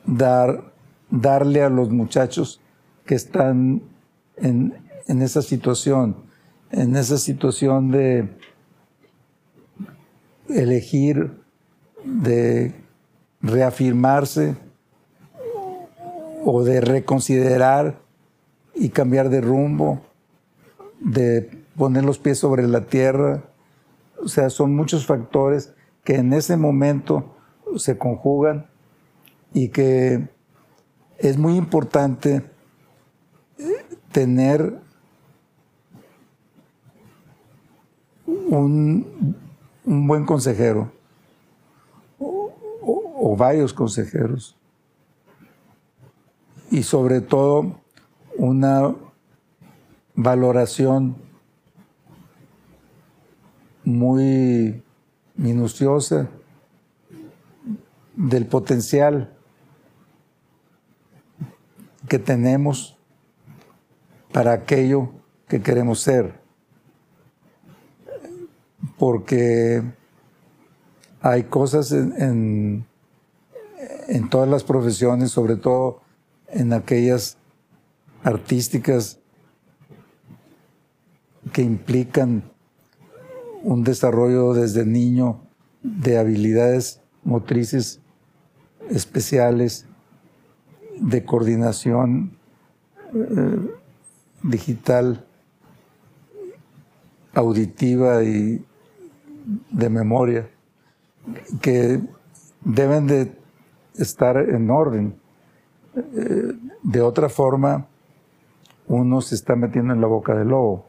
dar, 0.05 0.73
darle 1.21 1.63
a 1.63 1.69
los 1.69 1.91
muchachos 1.91 2.61
que 3.05 3.15
están 3.15 3.83
en, 4.37 4.75
en 5.07 5.23
esa 5.23 5.43
situación, 5.43 6.17
en 6.71 6.97
esa 6.97 7.19
situación 7.19 7.91
de 7.91 8.29
elegir, 10.49 11.33
de 12.05 12.75
reafirmarse 13.41 14.57
o 16.45 16.63
de 16.63 16.81
reconsiderar 16.81 17.99
y 18.75 18.91
cambiar 18.91 19.31
de 19.31 19.41
rumbo, 19.41 20.01
de 21.01 21.65
poner 21.77 22.05
los 22.05 22.19
pies 22.19 22.39
sobre 22.39 22.67
la 22.67 22.83
tierra. 22.83 23.45
O 24.23 24.29
sea, 24.29 24.51
son 24.51 24.75
muchos 24.75 25.07
factores 25.07 25.73
que 26.05 26.17
en 26.17 26.33
ese 26.33 26.57
momento 26.57 27.37
se 27.77 27.99
conjugan 27.99 28.67
y 29.53 29.69
que 29.69 30.29
es 31.19 31.39
muy 31.39 31.57
importante 31.57 32.43
tener 34.13 34.79
un, 38.27 39.37
buen 39.85 40.27
consejero 40.27 40.91
o 42.19 43.37
varios 43.37 43.73
consejeros 43.73 44.57
y 46.71 46.83
sobre 46.83 47.21
todo 47.21 47.81
una 48.37 48.95
valoración 50.15 51.17
muy 53.85 54.83
minuciosa 55.37 56.29
del 58.17 58.47
potencial 58.47 59.36
que 62.09 62.19
tenemos 62.19 62.97
para 64.33 64.53
aquello 64.53 65.11
que 65.49 65.63
queremos 65.63 66.01
ser. 66.01 66.35
Porque 68.99 69.83
hay 71.21 71.45
cosas 71.45 71.93
en, 71.93 72.87
en, 74.09 74.31
todas 74.31 74.49
las 74.49 74.65
profesiones, 74.65 75.31
sobre 75.31 75.57
todo 75.57 76.01
en 76.49 76.73
aquellas 76.73 77.37
artísticas 78.23 79.19
que 81.53 81.63
implican 81.63 82.51
un 83.63 83.85
desarrollo 83.85 84.53
desde 84.55 84.85
niño 84.85 85.41
de 85.83 86.19
habilidades 86.19 87.01
motrices 87.25 88.01
especiales 88.91 89.86
de 90.97 91.25
coordinación 91.25 92.37
eh, 93.15 93.75
digital, 94.43 95.25
auditiva 97.35 98.23
y 98.25 98.65
de 99.71 99.91
memoria, 99.91 100.49
que 101.61 102.01
deben 102.65 103.07
de 103.07 103.33
estar 103.95 104.37
en 104.37 104.71
orden. 104.71 105.15
Eh, 105.95 106.55
de 106.83 107.01
otra 107.01 107.29
forma, 107.29 107.87
uno 108.89 109.21
se 109.21 109.35
está 109.35 109.57
metiendo 109.57 109.93
en 109.93 110.01
la 110.01 110.07
boca 110.07 110.35
del 110.35 110.49
lobo. 110.49 110.87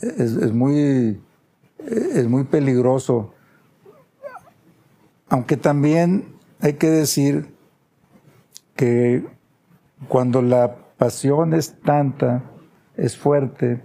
Es, 0.00 0.52
muy, 0.52 1.20
es 1.78 2.26
muy 2.26 2.44
peligroso. 2.44 3.32
Aunque 5.28 5.56
también 5.56 6.34
hay 6.60 6.74
que 6.74 6.90
decir 6.90 7.51
que 8.76 9.26
cuando 10.08 10.42
la 10.42 10.76
pasión 10.96 11.54
es 11.54 11.80
tanta, 11.80 12.42
es 12.96 13.16
fuerte, 13.16 13.82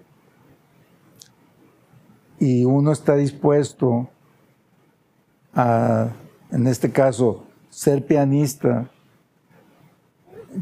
y 2.40 2.66
uno 2.66 2.92
está 2.92 3.16
dispuesto 3.16 4.10
a, 5.54 6.10
en 6.52 6.68
este 6.68 6.92
caso, 6.92 7.46
ser 7.70 8.06
pianista, 8.06 8.90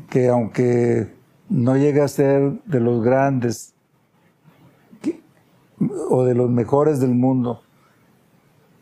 que 0.10 0.30
aunque 0.30 1.14
no 1.50 1.76
llega 1.76 2.06
a 2.06 2.08
ser 2.08 2.62
de 2.66 2.80
los 2.80 3.04
grandes 3.04 3.74
o 6.10 6.24
de 6.24 6.36
los 6.36 6.50
mejores 6.50 7.00
del 7.00 7.14
mundo, 7.14 7.62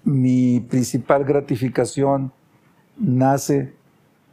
mi 0.04 0.60
principal 0.60 1.24
gratificación 1.24 2.32
nace 2.98 3.74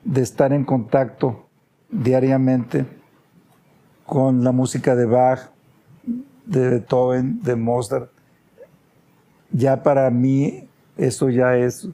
de 0.04 0.22
estar 0.22 0.52
en 0.52 0.64
contacto 0.64 1.46
diariamente 1.90 2.86
con 4.06 4.42
la 4.42 4.52
música 4.52 4.96
de 4.96 5.06
Bach, 5.06 5.50
de 6.46 6.68
Beethoven, 6.68 7.42
de 7.42 7.56
Mozart. 7.56 8.10
Ya 9.52 9.82
para 9.82 10.10
mí 10.10 10.68
eso 10.96 11.28
ya 11.30 11.56
es 11.56 11.88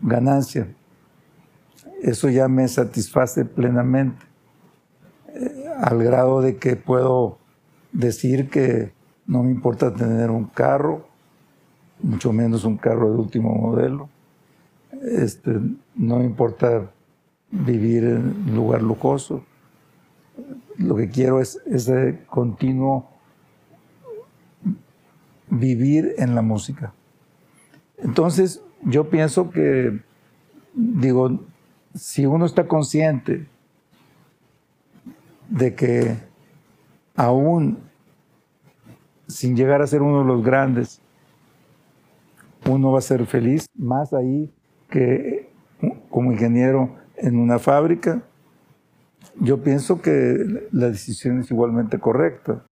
ganancia. 0.00 0.68
Eso 2.02 2.28
ya 2.28 2.48
me 2.48 2.68
satisface 2.68 3.44
plenamente, 3.44 4.24
eh, 5.34 5.64
al 5.80 6.02
grado 6.02 6.40
de 6.40 6.56
que 6.56 6.76
puedo 6.76 7.38
decir 7.92 8.50
que 8.50 8.92
no 9.26 9.42
me 9.42 9.50
importa 9.50 9.92
tener 9.92 10.30
un 10.30 10.44
carro, 10.44 11.06
mucho 12.00 12.32
menos 12.32 12.64
un 12.64 12.76
carro 12.76 13.10
de 13.10 13.18
último 13.18 13.52
modelo. 13.54 14.08
Este, 15.02 15.58
no 15.98 16.22
importa 16.22 16.90
vivir 17.50 18.04
en 18.04 18.48
un 18.48 18.54
lugar 18.54 18.82
lujoso. 18.82 19.44
Lo 20.76 20.94
que 20.94 21.10
quiero 21.10 21.40
es 21.40 21.60
ese 21.66 22.20
continuo 22.26 23.10
vivir 25.50 26.14
en 26.18 26.34
la 26.34 26.42
música. 26.42 26.94
Entonces, 27.98 28.62
yo 28.82 29.10
pienso 29.10 29.50
que, 29.50 30.00
digo, 30.72 31.40
si 31.94 32.26
uno 32.26 32.46
está 32.46 32.68
consciente 32.68 33.46
de 35.48 35.74
que 35.74 36.16
aún 37.16 37.78
sin 39.26 39.56
llegar 39.56 39.82
a 39.82 39.86
ser 39.86 40.02
uno 40.02 40.20
de 40.20 40.26
los 40.26 40.44
grandes, 40.44 41.00
uno 42.66 42.92
va 42.92 42.98
a 42.98 43.02
ser 43.02 43.26
feliz 43.26 43.66
más 43.74 44.12
ahí 44.12 44.52
que 44.88 45.37
como 46.10 46.32
ingeniero 46.32 46.96
en 47.16 47.38
una 47.38 47.58
fábrica. 47.58 48.22
Yo 49.40 49.62
pienso 49.62 50.00
que 50.02 50.68
la 50.72 50.88
decisión 50.88 51.40
es 51.40 51.50
igualmente 51.50 51.98
correcta. 51.98 52.64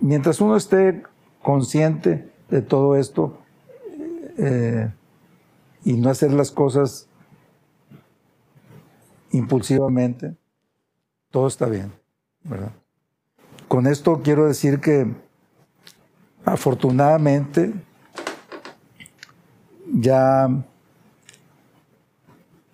Mientras 0.00 0.40
uno 0.40 0.56
esté 0.56 1.02
consciente 1.42 2.30
de 2.50 2.62
todo 2.62 2.96
esto 2.96 3.38
eh, 4.36 4.92
y 5.84 5.94
no 5.94 6.10
hacer 6.10 6.32
las 6.32 6.50
cosas 6.50 7.08
impulsivamente, 9.30 10.36
todo 11.30 11.46
está 11.46 11.66
bien, 11.66 11.92
¿verdad? 12.44 12.72
Con 13.66 13.86
esto 13.86 14.20
quiero 14.22 14.46
decir 14.46 14.80
que 14.80 15.06
afortunadamente 16.44 17.74
ya 19.92 20.48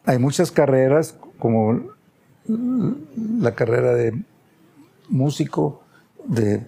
hay 0.05 0.19
muchas 0.19 0.51
carreras 0.51 1.19
como 1.39 1.81
la 2.47 3.55
carrera 3.55 3.95
de 3.95 4.23
músico, 5.09 5.83
de 6.27 6.67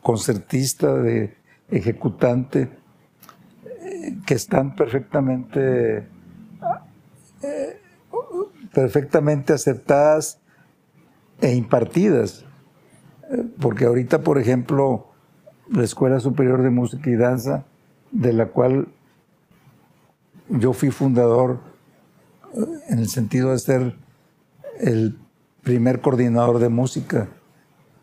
concertista, 0.00 0.94
de 0.94 1.36
ejecutante, 1.70 2.70
que 4.26 4.34
están 4.34 4.74
perfectamente, 4.74 6.06
perfectamente 8.72 9.52
aceptadas 9.52 10.40
e 11.40 11.54
impartidas. 11.54 12.44
Porque 13.60 13.86
ahorita, 13.86 14.22
por 14.22 14.38
ejemplo, 14.38 15.08
la 15.70 15.84
Escuela 15.84 16.20
Superior 16.20 16.62
de 16.62 16.70
Música 16.70 17.10
y 17.10 17.16
Danza, 17.16 17.64
de 18.10 18.32
la 18.32 18.46
cual 18.46 18.88
yo 20.48 20.72
fui 20.72 20.90
fundador 20.90 21.71
en 22.54 22.98
el 22.98 23.08
sentido 23.08 23.52
de 23.52 23.58
ser 23.58 23.96
el 24.78 25.18
primer 25.62 26.00
coordinador 26.00 26.58
de 26.58 26.68
música 26.68 27.28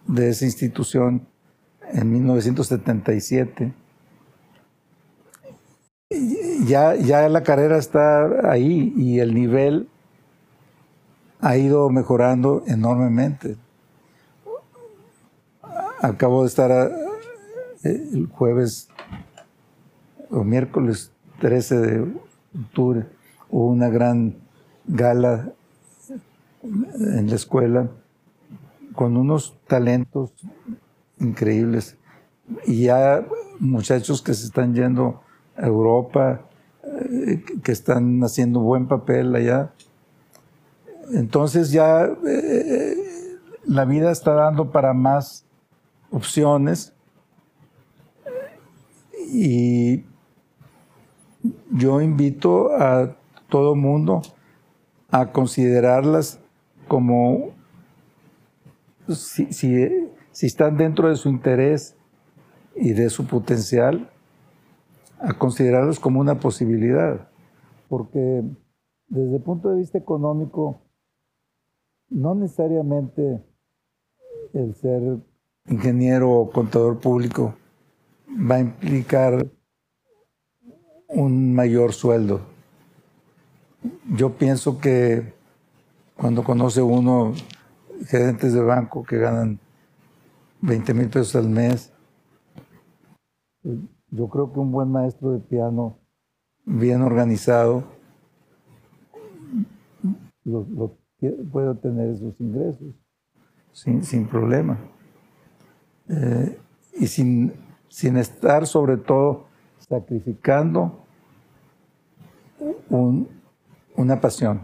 de 0.08 0.30
esa 0.30 0.46
institución 0.46 1.28
en 1.92 2.12
1977. 2.12 3.74
Ya, 6.66 6.96
ya 6.96 7.30
la 7.30 7.44
carrera 7.44 7.78
está 7.78 8.52
ahí 8.52 8.94
y 8.96 9.20
el 9.20 9.34
nivel 9.34 9.90
ha 11.40 11.58
ido 11.58 11.90
mejorando 11.90 12.64
enormemente. 12.68 13.58
Acabo 16.02 16.44
de 16.44 16.48
estar 16.48 16.72
eh, 17.84 18.10
el 18.14 18.28
jueves 18.28 18.90
o 20.30 20.44
miércoles 20.44 21.12
13 21.40 21.78
de 21.78 22.14
octubre, 22.58 23.06
una 23.50 23.90
gran 23.90 24.36
gala 24.86 25.54
en 26.64 27.30
la 27.30 27.36
escuela 27.36 27.90
con 28.94 29.18
unos 29.18 29.58
talentos 29.68 30.32
increíbles 31.20 31.98
y 32.66 32.84
ya 32.84 33.26
muchachos 33.60 34.22
que 34.22 34.34
se 34.34 34.46
están 34.46 34.74
yendo 34.74 35.22
a 35.56 35.68
Europa, 35.68 36.42
eh, 36.84 37.44
que 37.64 37.72
están 37.72 38.22
haciendo 38.24 38.60
buen 38.62 38.88
papel 38.88 39.36
allá. 39.36 39.72
Entonces 41.12 41.72
ya 41.72 42.06
eh, 42.28 42.96
la 43.66 43.86
vida 43.86 44.12
está 44.12 44.34
dando 44.34 44.72
para 44.72 44.94
más 44.94 45.46
opciones 46.12 46.94
y 49.32 50.04
yo 51.72 52.02
invito 52.02 52.74
a 52.74 53.16
todo 53.50 53.76
mundo 53.76 54.22
a 55.12 55.32
considerarlas 55.32 56.40
como 56.88 57.52
si, 59.08 59.52
si, 59.54 60.46
están 60.46 60.78
dentro 60.78 61.10
de 61.10 61.16
su 61.16 61.30
interés 61.30 61.96
y 62.76 62.94
de 62.94 63.10
su 63.10 63.26
potencial, 63.26 64.10
a 65.20 65.34
considerarlos 65.34 66.00
como 66.00 66.20
una 66.20 66.40
posibilidad. 66.40 67.28
Porque 67.90 68.44
desde 69.08 69.38
el 69.38 69.42
punto 69.42 69.70
de 69.70 69.78
vista 69.78 69.98
económico, 69.98 70.82
no 72.10 72.36
necesariamente 72.36 73.44
el 74.54 74.76
ser 74.76 75.20
ingeniero 75.68 76.32
o 76.32 76.52
contador 76.52 77.00
público 77.00 77.56
va 78.30 78.56
a 78.56 78.60
implicar 78.60 79.48
un 81.08 81.54
mayor 81.54 81.94
sueldo. 81.94 82.42
Yo 84.16 84.34
pienso 84.34 84.80
que 84.80 85.34
cuando 86.16 86.44
conoce 86.44 86.82
uno 86.82 87.34
gerentes 88.08 88.54
de 88.54 88.62
banco 88.62 89.04
que 89.04 89.18
ganan 89.18 89.60
20 90.62 90.94
mil 90.94 91.10
pesos 91.10 91.36
al 91.36 91.50
mes, 91.50 91.94
yo 94.12 94.28
creo 94.30 94.52
que 94.52 94.60
un 94.60 94.72
buen 94.72 94.92
maestro 94.92 95.32
de 95.32 95.40
piano, 95.40 95.98
bien 96.66 97.02
organizado, 97.02 97.84
puede 101.52 101.70
obtener 101.70 102.10
esos 102.10 102.40
ingresos 102.40 102.96
sin, 103.72 104.28
problema. 104.28 104.78
Eh, 106.10 106.60
y 107.00 107.08
sin, 107.08 107.54
sin 107.88 108.18
estar 108.18 108.66
sobre 108.66 108.98
todo 108.98 109.46
sacrificando 109.78 111.06
una 114.00 114.22
pasión, 114.22 114.62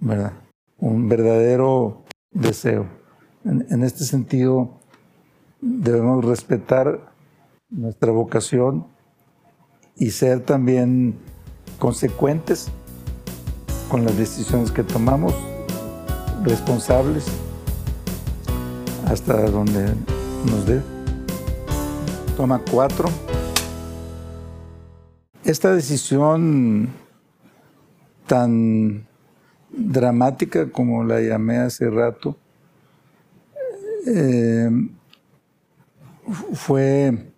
¿verdad? 0.00 0.32
Un 0.78 1.10
verdadero 1.10 2.04
deseo. 2.30 2.86
En, 3.44 3.84
este 3.84 4.04
sentido, 4.04 4.80
debemos 5.60 6.24
respetar 6.24 7.12
nuestra 7.68 8.10
vocación 8.10 8.86
y 9.94 10.10
ser 10.10 10.40
también 10.40 11.18
consecuentes 11.78 12.70
con 13.90 14.06
las 14.06 14.16
decisiones 14.16 14.70
que 14.70 14.84
tomamos, 14.84 15.34
responsables 16.44 17.26
hasta 19.04 19.50
donde 19.50 19.84
nos 20.46 20.66
dé. 20.66 20.80
Toma 22.38 22.62
cuatro. 22.70 23.10
Esta 25.44 25.74
decisión 25.74 26.88
tan 28.28 29.06
dramática 29.70 30.70
como 30.70 31.02
la 31.02 31.20
llamé 31.20 31.56
hace 31.56 31.90
rato, 31.90 32.36
eh, 34.06 34.70
fue 36.52 37.32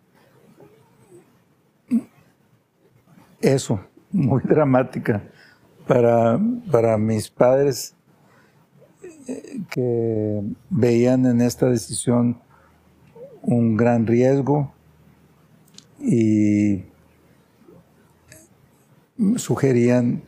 eso, 3.40 3.80
muy 4.10 4.42
dramática 4.44 5.22
para, 5.86 6.38
para 6.70 6.98
mis 6.98 7.30
padres 7.30 7.94
eh, 9.26 9.60
que 9.70 10.42
veían 10.68 11.24
en 11.26 11.40
esta 11.40 11.66
decisión 11.66 12.40
un 13.42 13.76
gran 13.76 14.06
riesgo 14.06 14.72
y 15.98 16.84
sugerían 19.36 20.22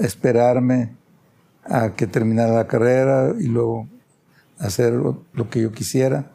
esperarme 0.00 0.96
a 1.64 1.94
que 1.94 2.06
terminara 2.06 2.52
la 2.52 2.66
carrera 2.66 3.34
y 3.38 3.46
luego 3.46 3.86
hacer 4.58 4.92
lo 4.94 5.50
que 5.50 5.62
yo 5.62 5.72
quisiera. 5.72 6.32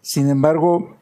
Sin 0.00 0.28
embargo, 0.28 0.96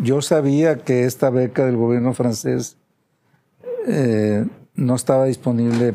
yo 0.00 0.22
sabía 0.22 0.78
que 0.78 1.04
esta 1.04 1.30
beca 1.30 1.66
del 1.66 1.76
gobierno 1.76 2.14
francés 2.14 2.78
eh, 3.86 4.46
no 4.74 4.94
estaba 4.94 5.26
disponible 5.26 5.92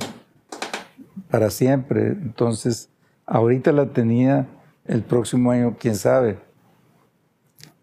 para 1.31 1.49
siempre, 1.49 2.07
entonces 2.07 2.89
ahorita 3.25 3.71
la 3.71 3.87
tenía 3.87 4.47
el 4.85 5.03
próximo 5.03 5.51
año, 5.51 5.75
quién 5.79 5.95
sabe. 5.95 6.37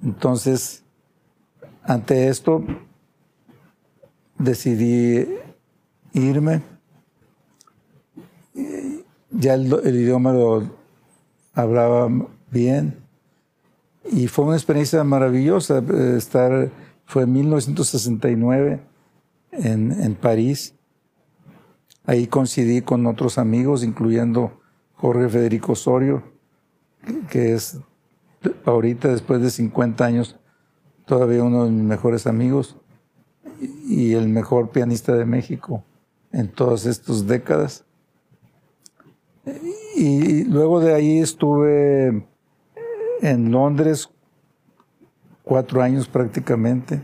Entonces, 0.02 0.84
ante 1.82 2.28
esto, 2.28 2.64
decidí 4.38 5.28
irme. 6.14 6.62
Ya 9.30 9.54
el, 9.54 9.66
idioma 9.66 10.32
lo 10.32 10.62
hablaba 11.52 12.08
bien 12.50 12.96
y 14.10 14.28
fue 14.28 14.44
una 14.44 14.54
experiencia 14.54 15.02
maravillosa 15.02 15.78
eh, 15.78 16.14
estar, 16.16 16.70
fue 17.04 17.24
en 17.24 17.32
1969 17.32 18.80
en, 19.50 19.92
en 19.92 20.14
París. 20.14 20.74
Ahí 22.06 22.26
coincidí 22.26 22.82
con 22.82 23.06
otros 23.06 23.38
amigos, 23.38 23.82
incluyendo 23.82 24.60
Jorge 24.94 25.28
Federico 25.28 25.72
Osorio, 25.72 26.22
que 27.28 27.54
es 27.54 27.78
ahorita, 28.64 29.08
después 29.08 29.40
de 29.40 29.50
50 29.50 30.04
años, 30.04 30.36
todavía 31.06 31.42
uno 31.42 31.64
de 31.64 31.70
mis 31.70 31.82
mejores 31.82 32.26
amigos 32.26 32.76
y 33.88 34.12
el 34.12 34.28
mejor 34.28 34.70
pianista 34.70 35.14
de 35.14 35.24
México 35.24 35.82
en 36.34 36.48
todas 36.48 36.84
estas 36.84 37.26
décadas. 37.26 37.84
Y 39.94 40.44
luego 40.44 40.80
de 40.80 40.92
ahí 40.92 41.18
estuve 41.20 42.26
en 43.20 43.52
Londres 43.52 44.10
cuatro 45.44 45.80
años 45.80 46.08
prácticamente. 46.08 47.00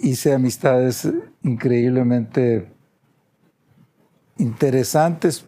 hice 0.00 0.34
amistades 0.34 1.08
increíblemente 1.42 2.72
interesantes, 4.36 5.44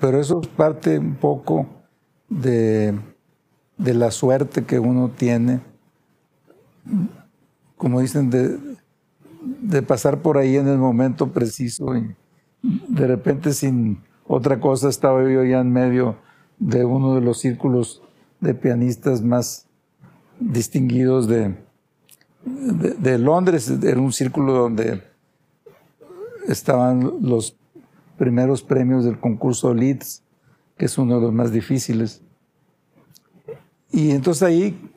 pero 0.00 0.18
eso 0.18 0.40
es 0.42 0.48
parte 0.48 0.98
un 0.98 1.16
poco 1.16 1.66
de, 2.28 2.98
de 3.76 3.94
la 3.94 4.10
suerte 4.10 4.64
que 4.64 4.78
uno 4.78 5.10
tiene, 5.10 5.60
como 7.76 8.00
dicen, 8.00 8.30
de, 8.30 8.58
de 9.46 9.82
pasar 9.82 10.22
por 10.22 10.38
ahí 10.38 10.56
en 10.56 10.68
el 10.68 10.78
momento 10.78 11.32
preciso 11.32 11.96
y 11.96 12.14
de 12.62 13.06
repente 13.06 13.52
sin 13.52 13.98
otra 14.26 14.60
cosa 14.60 14.88
estaba 14.88 15.22
yo 15.22 15.44
ya 15.44 15.60
en 15.60 15.72
medio 15.72 16.16
de 16.58 16.84
uno 16.84 17.14
de 17.14 17.20
los 17.20 17.38
círculos 17.38 18.02
de 18.40 18.54
pianistas 18.54 19.22
más 19.22 19.66
distinguidos 20.40 21.28
de, 21.28 21.54
de, 22.44 23.18
Londres. 23.18 23.70
Era 23.82 24.00
un 24.00 24.12
círculo 24.12 24.52
donde 24.52 25.02
estaban 26.48 27.12
los 27.22 27.56
primeros 28.18 28.62
premios 28.62 29.04
del 29.04 29.18
concurso 29.18 29.72
Leeds, 29.72 30.22
que 30.76 30.86
es 30.86 30.98
uno 30.98 31.16
de 31.16 31.20
los 31.22 31.32
más 31.32 31.52
difíciles. 31.52 32.22
Y 33.92 34.10
entonces 34.10 34.42
ahí, 34.42 34.90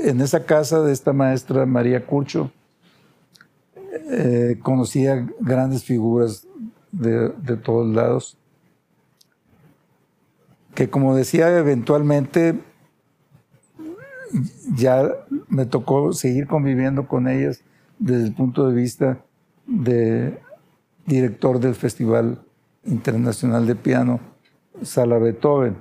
en 0.00 0.20
esa 0.20 0.44
casa 0.44 0.80
de 0.82 0.92
esta 0.92 1.12
maestra 1.12 1.66
María 1.66 2.04
Curcho, 2.04 2.52
eh, 4.08 4.58
conocía 4.62 5.26
grandes 5.40 5.82
figuras 5.82 6.46
de, 6.92 7.56
todos 7.56 7.92
lados, 7.92 8.38
que 10.74 10.88
como 10.88 11.16
decía, 11.16 11.56
eventualmente 11.58 12.60
ya 14.74 15.10
me 15.48 15.66
tocó 15.66 16.12
seguir 16.12 16.46
conviviendo 16.46 17.08
con 17.08 17.26
ellas 17.26 17.62
desde 17.98 18.26
el 18.26 18.34
punto 18.34 18.68
de 18.68 18.74
vista 18.74 19.18
de 19.66 20.38
director 21.06 21.58
del 21.58 21.74
Festival 21.74 22.40
Internacional 22.84 23.66
de 23.66 23.74
Piano 23.74 24.20
Sala 24.82 25.18
Beethoven. 25.18 25.76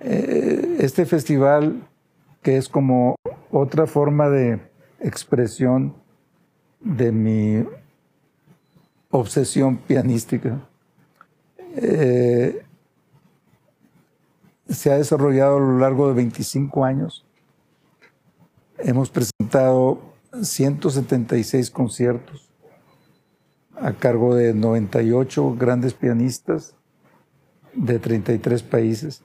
Eh, 0.00 0.78
este 0.80 1.06
festival, 1.06 1.88
que 2.42 2.56
es 2.56 2.68
como 2.68 3.14
otra 3.52 3.86
forma 3.86 4.28
de 4.30 4.60
expresión 4.98 6.01
de 6.84 7.12
mi 7.12 7.64
obsesión 9.10 9.76
pianística, 9.76 10.60
eh, 11.76 12.64
se 14.68 14.90
ha 14.90 14.96
desarrollado 14.96 15.56
a 15.56 15.60
lo 15.60 15.78
largo 15.78 16.08
de 16.08 16.14
25 16.14 16.84
años. 16.84 17.24
Hemos 18.78 19.10
presentado 19.10 20.00
176 20.40 21.70
conciertos 21.70 22.48
a 23.76 23.92
cargo 23.92 24.34
de 24.34 24.54
98 24.54 25.56
grandes 25.58 25.94
pianistas 25.94 26.74
de 27.74 27.98
33 27.98 28.62
países 28.62 29.22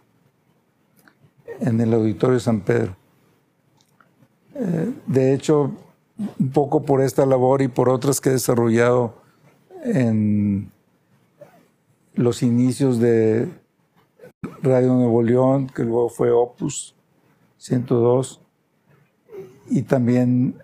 en 1.59 1.79
el 1.81 1.93
Auditorio 1.93 2.39
San 2.39 2.61
Pedro. 2.61 2.95
Eh, 4.55 4.93
de 5.05 5.33
hecho, 5.33 5.71
un 6.17 6.49
poco 6.51 6.83
por 6.83 7.01
esta 7.01 7.25
labor 7.25 7.61
y 7.61 7.67
por 7.67 7.89
otras 7.89 8.21
que 8.21 8.29
he 8.29 8.33
desarrollado 8.33 9.15
en 9.83 10.71
los 12.15 12.41
inicios 12.41 12.99
de 12.99 13.49
Radio 14.61 14.93
Nuevo 14.93 15.21
León, 15.21 15.67
que 15.67 15.83
luego 15.83 16.09
fue 16.09 16.31
Opus 16.31 16.95
102, 17.57 18.41
y 19.69 19.83
también 19.83 20.55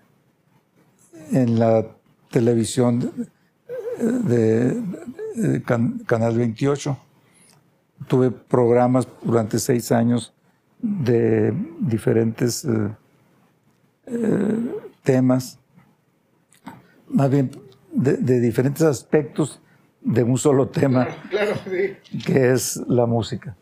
en 1.30 1.58
la 1.58 1.86
televisión 2.30 3.12
de, 3.98 4.82
Canal 6.06 6.36
28. 6.36 6.96
Tuve 8.08 8.30
programas 8.30 9.06
durante 9.22 9.58
seis 9.58 9.92
años 9.92 10.32
de 10.80 11.54
diferentes 11.80 12.64
eh, 12.64 12.90
eh, 14.06 14.74
temas, 15.04 15.60
más 17.08 17.30
bien 17.30 17.50
de, 17.92 18.40
diferentes 18.40 18.82
aspectos 18.82 19.60
de 20.00 20.24
un 20.24 20.36
solo 20.36 20.68
tema, 20.68 21.06
que 22.26 22.52
es 22.52 22.76
la 22.88 23.06
música. 23.06 23.56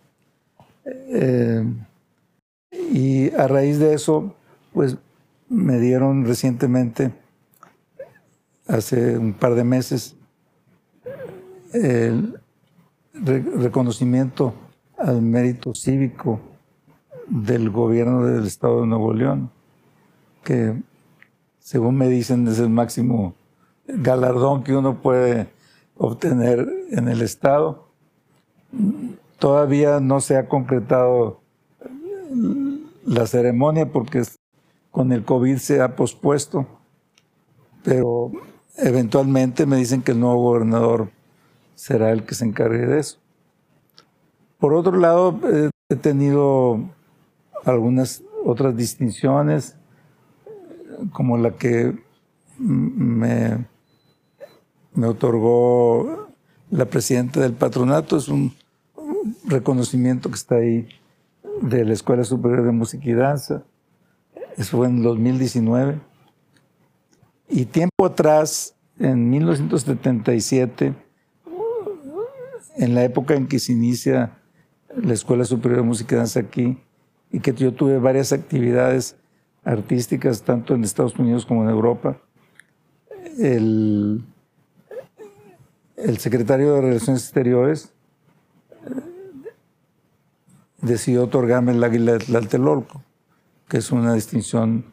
Eh, 0.85 1.65
y 2.91 3.31
a 3.35 3.47
raíz 3.47 3.79
de 3.79 3.95
eso, 3.95 4.35
pues 4.73 4.97
me 5.49 5.79
dieron 5.79 6.25
recientemente, 6.25 7.13
hace 8.67 9.19
un 9.19 9.35
par 9.35 9.55
de 9.55 9.65
meses, 9.65 10.17
el 11.75 12.41
reconocimiento 13.15 14.55
al 14.97 15.21
mérito 15.21 15.75
cívico 15.75 16.41
del 17.29 17.71
gobierno 17.71 18.25
del 18.25 18.47
estado 18.47 18.83
de 18.83 18.87
Nuevo 18.87 19.13
León, 19.13 19.51
que 20.45 20.75
según 21.63 21.97
me 21.97 22.09
dicen 22.09 22.47
es 22.49 22.59
el 22.59 22.71
máximo 22.71 23.35
galardón 23.87 24.65
que 24.65 24.77
uno 24.77 25.01
puede 25.01 25.49
obtener 25.97 26.69
en 26.91 27.09
el 27.09 27.23
estado. 27.23 27.89
Todavía 29.39 30.01
no 30.01 30.21
se 30.21 30.37
ha 30.37 30.49
concretado 30.49 31.41
la 33.07 33.27
ceremonia 33.27 33.91
porque 33.91 34.23
con 34.91 35.13
el 35.13 35.25
COVID 35.25 35.57
se 35.59 35.81
ha 35.81 35.95
pospuesto, 35.95 36.67
pero 37.85 38.33
eventualmente 38.77 39.65
me 39.65 39.77
dicen 39.77 40.03
que 40.03 40.13
el 40.13 40.21
nuevo 40.21 40.43
gobernador 40.43 41.11
será 41.77 42.11
el 42.11 42.25
que 42.25 42.35
se 42.35 42.45
encargue 42.45 42.87
de 42.87 42.99
eso. 42.99 43.19
Por 44.59 44.75
otro 44.75 44.99
lado, 44.99 45.39
he 45.89 45.97
tenido 45.97 46.81
algunas 47.65 48.23
otras 48.45 48.77
distinciones, 48.77 49.77
como 51.13 51.37
la 51.39 51.57
que 51.57 51.95
me, 52.59 53.67
otorgó 55.03 56.29
la 56.71 56.87
presidenta 56.87 57.41
del 57.41 57.53
patronato, 57.53 58.17
es 58.17 58.29
un 58.29 58.55
reconocimiento 59.45 60.29
que 60.29 60.37
está 60.37 60.57
ahí 60.57 60.89
de 61.61 61.85
la 61.85 61.93
Escuela 61.93 62.25
Superior 62.25 62.65
de 62.65 62.73
Música 62.73 63.05
y 63.09 63.13
Danza. 63.13 63.65
Eso 64.57 64.79
fue 64.79 64.87
en 64.87 65.03
2019. 65.03 66.01
Y 67.49 67.67
tiempo 67.67 68.07
atrás, 68.07 68.75
en 68.99 69.31
1977, 69.31 70.95
en 72.77 72.95
la 72.95 73.05
época 73.05 73.35
en 73.35 73.47
que 73.47 73.59
se 73.59 73.73
inicia 73.73 74.39
la 74.97 75.13
Escuela 75.13 75.45
Superior 75.45 75.81
de 75.81 75.87
Música 75.87 76.15
y 76.15 76.19
Danza 76.19 76.41
aquí, 76.41 76.79
y 77.31 77.41
que 77.41 77.53
yo 77.55 77.73
tuve 77.73 77.99
varias 77.99 78.33
actividades 78.33 79.17
artísticas 79.65 80.43
tanto 80.43 80.75
en 80.75 80.85
Estados 80.85 81.19
Unidos 81.19 81.47
como 81.47 81.63
en 81.63 81.71
Europa, 81.71 82.19
el, 83.39 84.25
secretario 86.19 86.75
de 86.75 86.81
Relaciones 86.81 87.23
Exteriores 87.23 87.93
eh, 88.85 88.91
decidió 90.81 91.25
otorgarme 91.25 91.73
el 91.73 91.83
águila 91.83 92.13
de 92.13 92.19
Tlatelolco, 92.19 93.03
que 93.69 93.79
es 93.79 93.93
una 93.93 94.15
distinción 94.15 94.85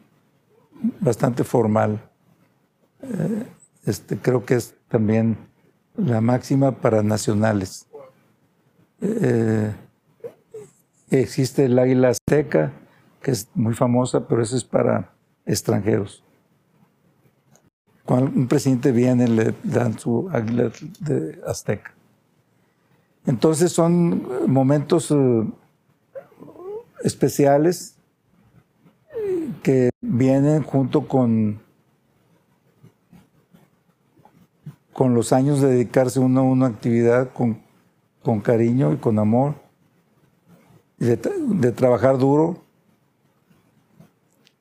bastante 1.00 1.44
formal. 1.44 2.00
Eh, 3.02 3.46
este, 3.86 4.16
creo 4.18 4.44
que 4.44 4.54
es 4.54 4.74
también 4.88 5.36
la 5.96 6.20
máxima 6.20 6.72
para 6.72 7.02
nacionales. 7.02 7.86
Eh, 9.02 9.72
existe 11.10 11.64
el 11.64 11.78
águila 11.78 12.10
azteca, 12.10 12.72
que 13.22 13.30
es 13.32 13.48
muy 13.54 13.74
famosa, 13.74 14.26
pero 14.26 14.42
eso 14.42 14.56
es 14.56 14.64
para 14.64 15.12
extranjeros. 15.46 16.24
Cuando 18.04 18.30
un 18.34 18.48
presidente 18.48 18.92
viene, 18.92 19.28
le 19.28 19.54
dan 19.62 19.98
su 19.98 20.28
águila 20.30 20.70
de 21.00 21.40
azteca. 21.46 21.92
Entonces 23.26 23.72
son 23.72 24.50
momentos 24.50 25.10
eh, 25.10 25.46
especiales 27.04 27.96
que 29.62 29.90
vienen 30.00 30.62
junto 30.62 31.06
con 31.06 31.60
con 35.00 35.14
los 35.14 35.32
años 35.32 35.62
de 35.62 35.70
dedicarse 35.70 36.20
uno 36.20 36.40
a 36.40 36.42
una 36.42 36.66
actividad 36.66 37.32
con, 37.32 37.58
con 38.22 38.40
cariño 38.40 38.92
y 38.92 38.98
con 38.98 39.18
amor, 39.18 39.54
de, 40.98 41.16
trabajar 41.72 42.18
duro 42.18 42.58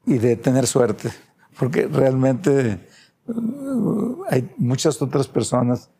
y 0.09 0.17
de 0.17 0.35
tener 0.35 0.65
suerte, 0.65 1.11
porque 1.57 1.85
realmente 1.85 2.79
uh, 3.27 4.23
hay 4.27 4.49
muchas 4.57 4.99
otras 5.03 5.27
personas 5.27 5.91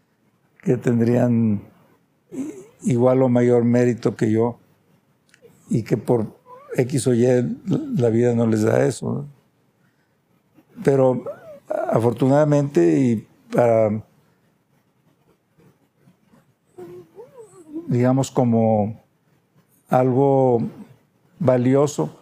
que 0.64 0.78
tendrían 0.78 1.62
igual 2.82 3.22
o 3.22 3.30
mayor 3.30 3.64
mérito 3.64 4.16
que 4.16 4.32
yo 4.32 4.58
y 5.70 5.84
que 5.84 5.96
por 5.96 6.40
X 6.76 7.06
o 7.06 7.14
Y 7.14 7.26
la 7.96 8.10
vida 8.10 8.34
no 8.34 8.48
les 8.48 8.64
da 8.64 8.84
eso. 8.84 9.28
Pero 10.84 11.24
afortunadamente 11.68 13.00
y 13.00 13.28
para, 13.54 14.04
digamos, 17.88 18.32
como 18.32 19.00
algo 19.88 20.64
valioso 21.38 22.19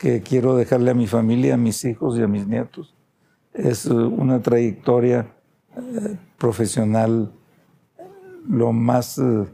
que 0.00 0.22
quiero 0.22 0.56
dejarle 0.56 0.92
a 0.92 0.94
mi 0.94 1.06
familia, 1.06 1.54
a 1.54 1.58
mis 1.58 1.84
hijos 1.84 2.18
y 2.18 2.22
a 2.22 2.26
mis 2.26 2.46
nietos. 2.46 2.94
Es 3.52 3.84
una 3.84 4.40
trayectoria 4.40 5.26
eh, 5.76 6.16
profesional 6.38 7.30
lo 8.48 8.72
más 8.72 9.18
eh, 9.18 9.46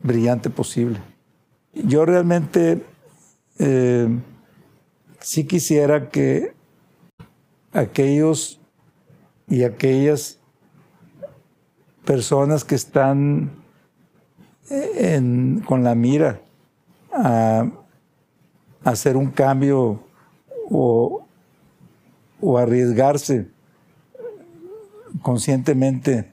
brillante 0.00 0.50
posible. 0.50 1.00
Yo 1.72 2.06
realmente 2.06 2.84
eh, 3.58 4.08
sí 5.18 5.48
quisiera 5.48 6.10
que 6.10 6.54
aquellos 7.72 8.60
y 9.48 9.64
aquellas 9.64 10.38
personas 12.04 12.64
que 12.64 12.76
están 12.76 13.50
con 15.66 15.82
la 15.82 15.94
mira 15.94 16.43
a, 17.14 17.70
hacer 18.84 19.16
un 19.16 19.30
cambio 19.30 20.00
o, 20.70 21.26
o 22.40 22.58
arriesgarse 22.58 23.48
conscientemente 25.22 26.30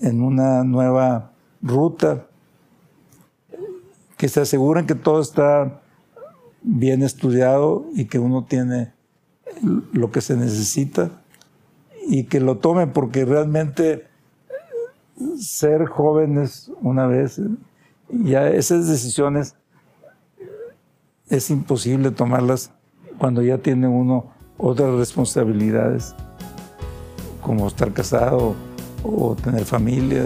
en 0.00 0.22
una 0.22 0.64
nueva 0.64 1.32
ruta, 1.60 2.26
que 4.16 4.28
se 4.28 4.40
aseguren 4.40 4.86
que 4.86 4.94
todo 4.94 5.20
está 5.20 5.82
bien 6.62 7.02
estudiado 7.02 7.86
y 7.94 8.06
que 8.06 8.18
uno 8.18 8.44
tiene 8.44 8.92
lo 9.92 10.10
que 10.10 10.20
se 10.20 10.36
necesita 10.36 11.10
y 12.06 12.24
que 12.24 12.40
lo 12.40 12.58
tomen 12.58 12.92
porque 12.92 13.24
realmente 13.24 14.06
ser 15.38 15.86
jóvenes 15.86 16.70
una 16.80 17.06
vez, 17.06 17.40
ya 18.08 18.48
esas 18.48 18.88
decisiones 18.88 19.54
es 21.30 21.48
imposible 21.50 22.10
tomarlas 22.10 22.72
cuando 23.18 23.40
ya 23.42 23.58
tiene 23.58 23.86
uno 23.86 24.32
otras 24.58 24.94
responsabilidades, 24.96 26.14
como 27.40 27.68
estar 27.68 27.92
casado 27.92 28.54
o 29.02 29.34
tener 29.36 29.64
familia, 29.64 30.24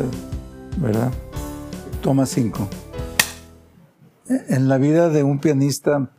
¿verdad? 0.79 1.13
Toma 2.03 2.27
cinco. 2.27 2.69
En 4.49 4.69
la 4.69 4.79
vida 4.79 5.11
de 5.11 5.23
un 5.23 5.39
pianista 5.39 6.11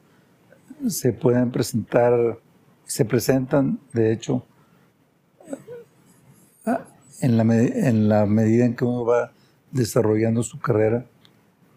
se 0.87 1.11
pueden 1.11 1.51
presentar, 1.51 2.39
se 2.85 3.03
presentan, 3.05 3.79
de 3.91 4.13
hecho, 4.13 4.45
en 7.21 7.37
la, 7.37 7.43
en 7.43 8.07
la 8.07 8.25
medida 8.27 8.65
en 8.65 8.75
que 8.75 8.85
uno 8.85 9.03
va 9.03 9.31
desarrollando 9.71 10.43
su 10.43 10.59
carrera, 10.59 11.05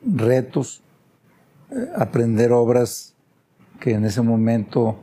retos, 0.04 0.82
aprender 1.96 2.52
obras 2.52 3.14
que 3.80 3.92
en 3.92 4.04
ese 4.04 4.22
momento 4.22 4.98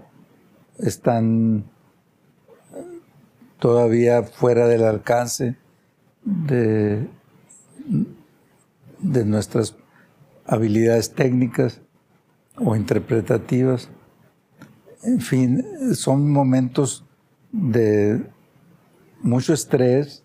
están 0.79 1.65
todavía 3.59 4.23
fuera 4.23 4.67
del 4.67 4.83
alcance 4.83 5.55
de, 6.23 7.07
de 8.99 9.25
nuestras 9.25 9.75
habilidades 10.45 11.13
técnicas 11.13 11.81
o 12.57 12.75
interpretativas. 12.75 13.89
En 15.03 15.19
fin, 15.21 15.65
son 15.93 16.29
momentos 16.31 17.05
de 17.51 18.21
mucho 19.21 19.53
estrés 19.53 20.23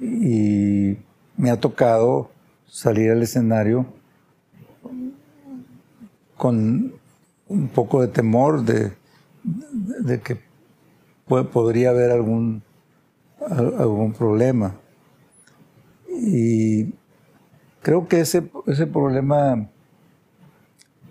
y 0.00 0.96
me 1.36 1.50
ha 1.50 1.58
tocado 1.58 2.30
salir 2.66 3.10
al 3.10 3.22
escenario 3.22 3.86
con 6.36 6.94
un 7.48 7.68
poco 7.68 8.00
de 8.00 8.08
temor 8.08 8.62
de, 8.64 8.92
de 10.00 10.20
que 10.20 10.38
podría 11.26 11.90
haber 11.90 12.10
algún, 12.10 12.62
algún 13.38 14.12
problema. 14.12 14.74
Y 16.08 16.94
creo 17.82 18.08
que 18.08 18.20
ese, 18.20 18.50
ese 18.66 18.86
problema 18.86 19.68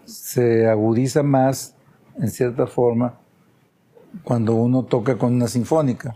se 0.05 0.67
agudiza 0.67 1.23
más, 1.23 1.75
en 2.17 2.29
cierta 2.29 2.67
forma, 2.67 3.19
cuando 4.23 4.53
uno 4.55 4.83
toca 4.83 5.17
con 5.17 5.33
una 5.33 5.47
sinfónica, 5.47 6.15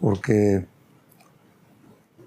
porque 0.00 0.66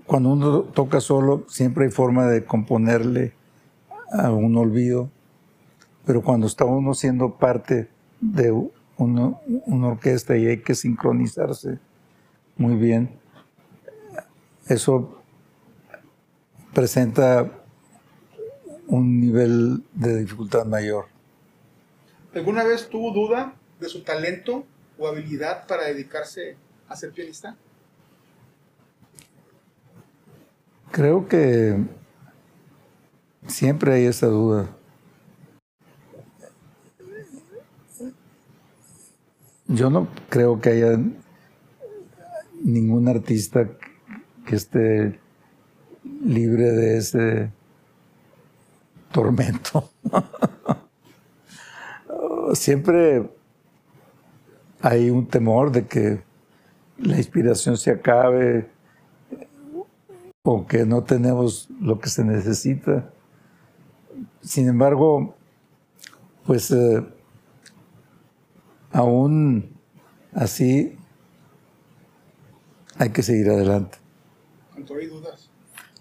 cuando 0.06 0.30
uno 0.30 0.62
toca 0.62 1.00
solo 1.02 1.46
siempre 1.48 1.86
hay 1.86 1.92
forma 1.92 2.26
de 2.26 2.46
componerle 2.46 3.34
a 4.12 4.32
un 4.32 4.56
olvido, 4.56 5.10
pero 6.08 6.22
cuando 6.22 6.48
está 6.48 6.64
uno 6.64 6.94
siendo 6.94 7.36
parte 7.36 7.90
de 8.22 8.50
una, 8.98 9.38
una 9.66 9.88
orquesta 9.90 10.38
y 10.38 10.48
hay 10.48 10.62
que 10.62 10.74
sincronizarse 10.74 11.80
muy 12.56 12.76
bien, 12.76 13.20
eso 14.68 15.22
presenta 16.74 17.52
un 18.88 19.20
nivel 19.20 19.84
de 19.94 20.20
dificultad 20.20 20.66
mayor. 20.66 21.08
¿Alguna 22.34 22.64
vez 22.64 22.88
tuvo 22.88 23.12
duda 23.12 23.56
de 23.82 23.90
su 23.90 24.04
talento 24.04 24.66
o 24.98 25.08
habilidad 25.08 25.68
para 25.68 25.84
dedicarse 25.84 26.56
a 26.88 26.96
ser 26.96 27.12
pianista? 27.12 27.58
Creo 30.90 31.28
que 31.28 31.76
siempre 33.46 33.94
hay 33.94 34.06
esa 34.06 34.28
duda. 34.28 34.77
Yo 39.68 39.90
no 39.90 40.08
creo 40.30 40.62
que 40.62 40.70
haya 40.70 40.98
ningún 42.64 43.10
artista 43.10 43.68
que 44.46 44.56
esté 44.56 45.20
libre 46.24 46.72
de 46.72 46.98
ese 46.98 47.52
tormento. 49.12 49.90
Siempre 52.54 53.30
hay 54.82 55.10
un 55.10 55.28
temor 55.28 55.72
de 55.72 55.86
que 55.86 56.22
la 56.98 57.18
inspiración 57.18 57.78
se 57.78 57.92
acabe 57.92 58.70
o 60.44 60.66
que 60.66 60.86
no 60.86 61.04
tenemos 61.04 61.68
lo 61.82 62.00
que 62.00 62.10
se 62.10 62.24
necesita. 62.24 63.10
Sin 64.42 64.70
embargo, 64.70 65.36
pues 66.46 66.72
eh, 66.72 67.06
aún 68.92 69.78
así 70.34 70.98
hay 72.98 73.10
que 73.12 73.24
seguir 73.24 73.50
adelante. 73.50 73.98
Aunque 74.76 74.94
hay 74.96 75.08
dudas. 75.08 75.50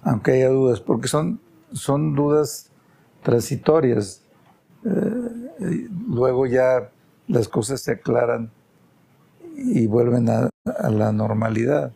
Aunque 0.02 0.32
haya 0.32 0.48
dudas, 0.48 0.80
porque 0.80 1.08
son, 1.08 1.40
son 1.72 2.14
dudas 2.14 2.70
transitorias. 3.22 4.22
Eh, 4.84 5.88
luego 6.08 6.46
ya 6.46 6.90
las 7.28 7.48
cosas 7.48 7.80
se 7.80 7.92
aclaran 7.92 8.50
y 9.56 9.86
vuelven 9.86 10.28
a, 10.28 10.50
la 10.90 11.12
normalidad. 11.12 11.92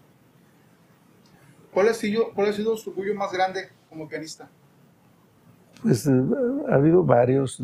¿Cuál 1.72 1.88
ha, 1.88 1.94
sido, 1.94 2.32
¿Cuál 2.34 2.48
ha 2.48 2.52
sido 2.52 2.76
su 2.76 2.90
orgullo 2.90 3.14
más 3.14 3.32
grande 3.32 3.68
como 3.88 4.08
pianista? 4.08 4.48
Pues 5.82 6.06
eh, 6.06 6.10
ha 6.68 6.74
habido 6.74 7.04
varios 7.04 7.62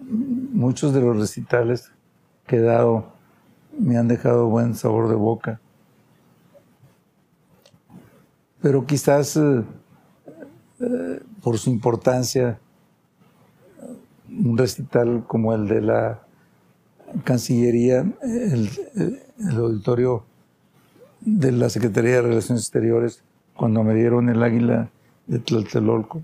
muchos 0.00 0.92
de 0.94 1.00
los 1.00 1.16
recitales 1.16 1.90
que 2.46 2.56
he 2.56 2.60
dado 2.60 3.12
me 3.78 3.96
han 3.96 4.08
dejado 4.08 4.48
buen 4.48 4.74
sabor 4.74 5.08
de 5.08 5.14
boca. 5.14 5.60
Pero 8.60 8.86
quizás 8.86 9.36
eh, 9.36 9.62
eh, 10.80 11.20
por 11.42 11.58
su 11.58 11.70
importancia, 11.70 12.58
un 14.28 14.58
recital 14.58 15.24
como 15.26 15.54
el 15.54 15.68
de 15.68 15.80
la 15.80 16.22
Cancillería, 17.24 18.04
el, 18.22 18.68
el 19.38 19.56
auditorio 19.56 20.24
de 21.20 21.52
la 21.52 21.70
Secretaría 21.70 22.16
de 22.16 22.22
Relaciones 22.22 22.64
Exteriores, 22.64 23.22
cuando 23.54 23.82
me 23.82 23.94
dieron 23.94 24.28
el 24.28 24.42
águila 24.42 24.90
de 25.26 25.38
Tlatelolco, 25.38 26.22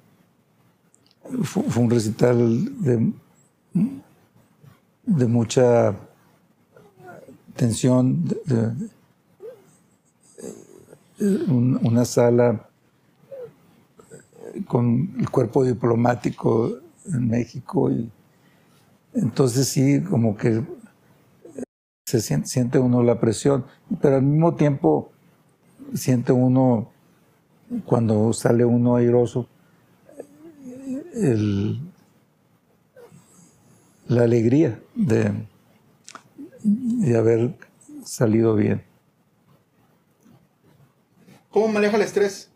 fue 1.42 1.82
un 1.82 1.90
recital 1.90 2.82
de 2.82 3.12
de 3.74 5.26
mucha 5.26 5.94
tensión, 7.56 8.24
una 11.48 12.04
sala 12.04 12.68
con 14.66 15.14
el 15.18 15.30
cuerpo 15.30 15.64
diplomático 15.64 16.78
en 17.06 17.28
México 17.28 17.90
y 17.90 18.10
entonces 19.14 19.68
sí, 19.68 20.02
como 20.02 20.36
que 20.36 20.62
se 22.06 22.20
siente, 22.20 22.78
uno 22.78 23.02
la 23.02 23.18
presión, 23.20 23.64
pero 24.00 24.16
al 24.16 24.22
mismo 24.22 24.54
tiempo 24.54 25.10
siente 25.94 26.32
uno, 26.32 26.90
cuando 27.86 28.32
sale 28.32 28.64
uno 28.64 28.96
airoso, 28.96 29.48
la 34.06 34.24
alegría 34.24 34.80
de, 34.94 35.32
de 36.62 37.18
haber 37.18 37.56
salido 38.04 38.54
bien. 38.54 38.82
¿Cómo 41.50 41.68
maneja 41.68 41.96
el 41.96 42.02
estrés? 42.02 42.50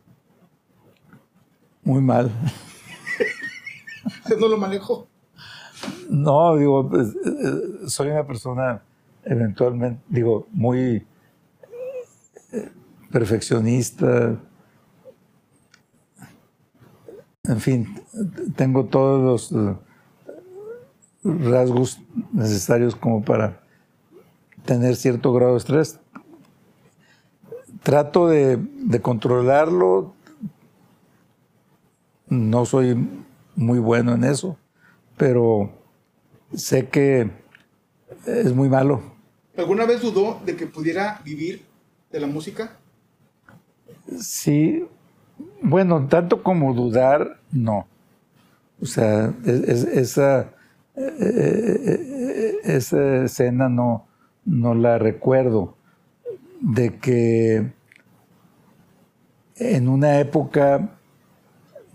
Muy 1.82 2.02
mal. 2.02 2.30
no 4.40 4.48
lo 4.48 4.58
manejo? 4.58 5.06
No, 6.10 6.56
digo, 6.56 6.88
pues, 6.88 7.08
eh, 7.08 7.88
soy 7.88 8.08
una 8.08 8.26
persona 8.26 8.82
eventualmente, 9.24 10.02
digo, 10.08 10.48
muy 10.52 11.06
eh, 12.52 12.72
perfeccionista. 13.10 14.36
En 17.44 17.60
fin, 17.60 17.94
tengo 18.56 18.86
todos 18.86 19.50
los 19.52 19.76
rasgos 21.24 22.00
necesarios 22.32 22.94
como 22.94 23.22
para 23.24 23.60
tener 24.64 24.96
cierto 24.96 25.32
grado 25.32 25.52
de 25.52 25.58
estrés. 25.58 26.00
Trato 27.82 28.28
de, 28.28 28.56
de 28.56 29.00
controlarlo. 29.00 30.14
No 32.28 32.66
soy 32.66 32.96
muy 33.56 33.78
bueno 33.78 34.14
en 34.14 34.24
eso, 34.24 34.56
pero 35.16 35.70
sé 36.54 36.88
que 36.88 37.30
es 38.26 38.52
muy 38.54 38.68
malo. 38.68 39.02
¿Alguna 39.56 39.86
vez 39.86 40.02
dudó 40.02 40.40
de 40.44 40.56
que 40.56 40.66
pudiera 40.66 41.20
vivir 41.24 41.64
de 42.12 42.20
la 42.20 42.26
música? 42.26 42.76
Sí, 44.18 44.86
bueno, 45.60 46.06
tanto 46.06 46.42
como 46.42 46.74
dudar, 46.74 47.40
no. 47.50 47.86
O 48.80 48.86
sea, 48.86 49.34
esa, 49.44 50.50
esa 52.64 53.24
escena 53.24 53.68
no, 53.68 54.06
no 54.44 54.74
la 54.74 54.98
recuerdo. 54.98 55.76
De 56.60 56.98
que 56.98 57.72
en 59.56 59.88
una 59.88 60.18
época 60.18 60.98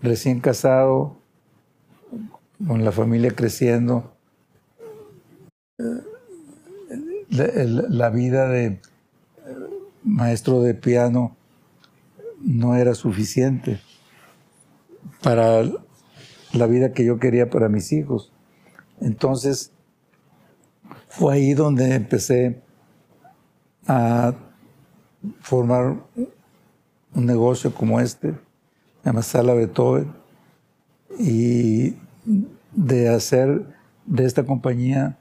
recién 0.02 0.40
casado, 0.40 1.16
con 2.66 2.84
la 2.84 2.92
familia 2.92 3.30
creciendo, 3.30 4.14
la, 7.28 8.10
vida 8.10 8.48
de 8.48 8.80
maestro 10.04 10.62
de 10.62 10.74
piano 10.74 11.36
no 12.40 12.76
era 12.76 12.94
suficiente 12.94 13.80
para 15.22 15.62
la 16.52 16.66
vida 16.66 16.92
que 16.92 17.04
yo 17.04 17.18
quería 17.18 17.50
para 17.50 17.68
mis 17.68 17.92
hijos. 17.92 18.33
Entonces, 19.04 19.70
fue 21.08 21.34
ahí 21.34 21.52
donde 21.52 21.94
empecé 21.94 22.62
a 23.86 24.32
formar 25.40 25.96
un 27.14 27.26
negocio 27.26 27.74
como 27.74 28.00
este, 28.00 28.30
se 28.30 29.04
llama 29.04 29.20
Sala 29.20 29.52
Beethoven, 29.52 30.10
y 31.18 31.96
de 32.72 33.10
hacer 33.10 33.76
de 34.06 34.24
esta 34.24 34.44
compañía 34.44 35.18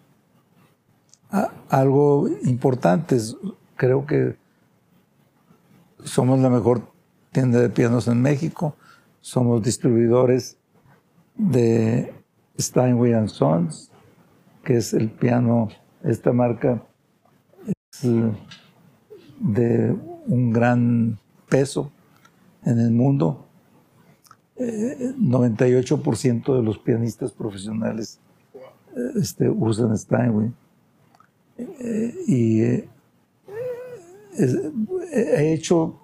algo 1.69 2.29
importante. 2.43 3.17
Creo 3.75 4.05
que 4.05 4.37
somos 6.05 6.39
la 6.39 6.49
mejor 6.49 6.89
tienda 7.33 7.59
de 7.59 7.69
pianos 7.69 8.07
en 8.07 8.21
México, 8.21 8.77
somos 9.19 9.61
distribuidores 9.61 10.57
de 11.35 12.22
Steinway 12.59 13.27
Sons, 13.27 13.91
que 14.63 14.77
es 14.77 14.93
el 14.93 15.09
piano, 15.09 15.69
esta 16.03 16.31
marca 16.31 16.83
es 17.91 18.03
de 19.39 19.95
un 20.27 20.51
gran 20.51 21.17
peso 21.49 21.91
en 22.63 22.79
el 22.79 22.91
mundo. 22.91 23.47
98% 24.57 26.53
eh, 26.53 26.57
de 26.57 26.63
los 26.63 26.77
pianistas 26.77 27.31
profesionales 27.31 28.19
este, 29.15 29.49
usan 29.49 29.97
Steinway 29.97 30.53
y 32.27 32.61
eh, 32.61 32.87
he 35.11 35.53
hecho 35.53 35.99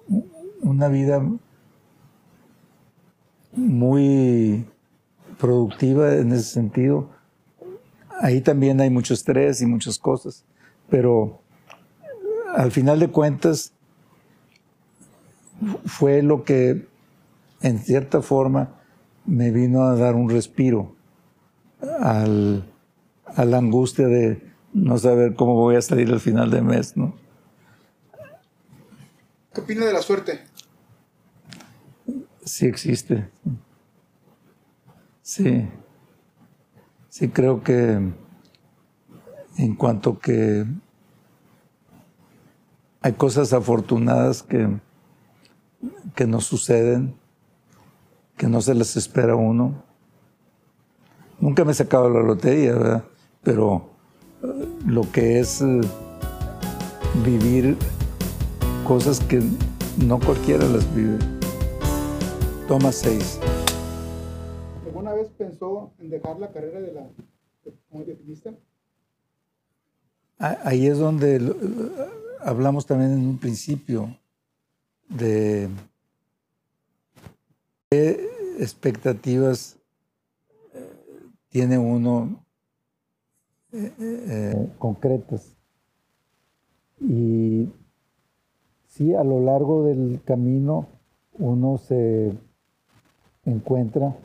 una 0.61 0.87
vida 0.87 1.23
muy 3.53 4.65
productiva 5.39 6.15
en 6.15 6.31
ese 6.31 6.43
sentido. 6.43 7.09
Ahí 8.21 8.41
también 8.41 8.79
hay 8.81 8.89
mucho 8.89 9.13
estrés 9.13 9.61
y 9.61 9.65
muchas 9.65 9.97
cosas, 9.97 10.43
pero 10.89 11.41
al 12.55 12.71
final 12.71 12.99
de 12.99 13.07
cuentas 13.07 13.73
fue 15.85 16.21
lo 16.21 16.43
que 16.43 16.87
en 17.61 17.79
cierta 17.79 18.21
forma 18.21 18.75
me 19.25 19.51
vino 19.51 19.83
a 19.83 19.95
dar 19.95 20.15
un 20.15 20.29
respiro 20.29 20.95
al, 21.99 22.65
a 23.25 23.45
la 23.45 23.57
angustia 23.57 24.07
de 24.07 24.41
no 24.73 24.97
saber 24.97 25.35
cómo 25.35 25.55
voy 25.55 25.75
a 25.75 25.81
salir 25.81 26.11
al 26.11 26.19
final 26.19 26.51
de 26.51 26.61
mes, 26.61 26.95
¿no? 26.97 27.15
¿Qué 29.53 29.61
opina 29.61 29.85
de 29.85 29.93
la 29.93 30.01
suerte? 30.01 30.41
Sí 32.43 32.65
existe. 32.65 33.29
Sí. 35.29 35.69
Sí 37.07 37.29
creo 37.29 37.61
que 37.61 37.99
en 39.57 39.75
cuanto 39.75 40.17
que 40.17 40.65
hay 43.01 43.13
cosas 43.13 43.53
afortunadas 43.53 44.41
que, 44.41 44.67
que 46.15 46.25
nos 46.25 46.45
suceden, 46.45 47.13
que 48.37 48.47
no 48.47 48.59
se 48.59 48.73
les 48.73 48.97
espera 48.97 49.35
uno. 49.35 49.83
Nunca 51.39 51.63
me 51.63 51.73
he 51.73 51.75
sacado 51.75 52.09
la 52.09 52.23
lotería, 52.23 52.73
¿verdad? 52.73 53.03
Pero 53.43 53.87
lo 54.87 55.11
que 55.11 55.39
es 55.39 55.61
eh, 55.61 55.81
vivir 57.23 57.77
cosas 58.83 59.19
que 59.19 59.43
no 60.03 60.19
cualquiera 60.19 60.65
las 60.65 60.91
vive. 60.95 61.19
Toma 62.67 62.91
seis. 62.91 63.39
¿Alguna 65.61 65.81
vez 65.81 65.91
pensó 65.91 65.91
en 65.99 66.09
dejar 66.09 66.39
la 66.39 66.51
carrera 66.51 66.79
de 66.81 66.93
la 66.93 67.09
como 67.89 68.05
Ahí 70.37 70.87
es 70.87 70.97
donde 70.97 71.41
hablamos 72.39 72.85
también 72.85 73.11
en 73.11 73.27
un 73.27 73.37
principio 73.37 74.15
de 75.09 75.69
qué 77.89 78.29
expectativas 78.57 79.77
eh, 80.73 80.89
tiene 81.49 81.77
uno 81.77 82.43
eh, 83.73 84.69
concretas. 84.77 85.57
Y 87.01 87.69
sí, 88.87 89.13
a 89.13 89.23
lo 89.23 89.41
largo 89.41 89.83
del 89.83 90.21
camino 90.23 90.87
uno 91.33 91.77
se 91.77 92.33
encuentra 93.45 94.15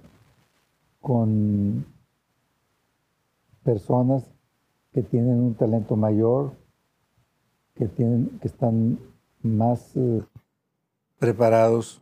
con 1.05 1.85
personas 3.63 4.25
que 4.95 5.03
tienen 5.03 5.39
un 5.39 5.55
talento 5.55 5.97
mayor, 5.97 6.55
que, 7.75 7.89
tienen, 7.89 8.39
que 8.41 8.49
están 8.49 8.99
más 9.43 9.95
eh, 9.97 10.23
preparados. 11.19 12.01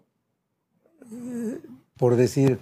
Eh, 1.10 1.60
por 1.96 2.14
decir, 2.14 2.60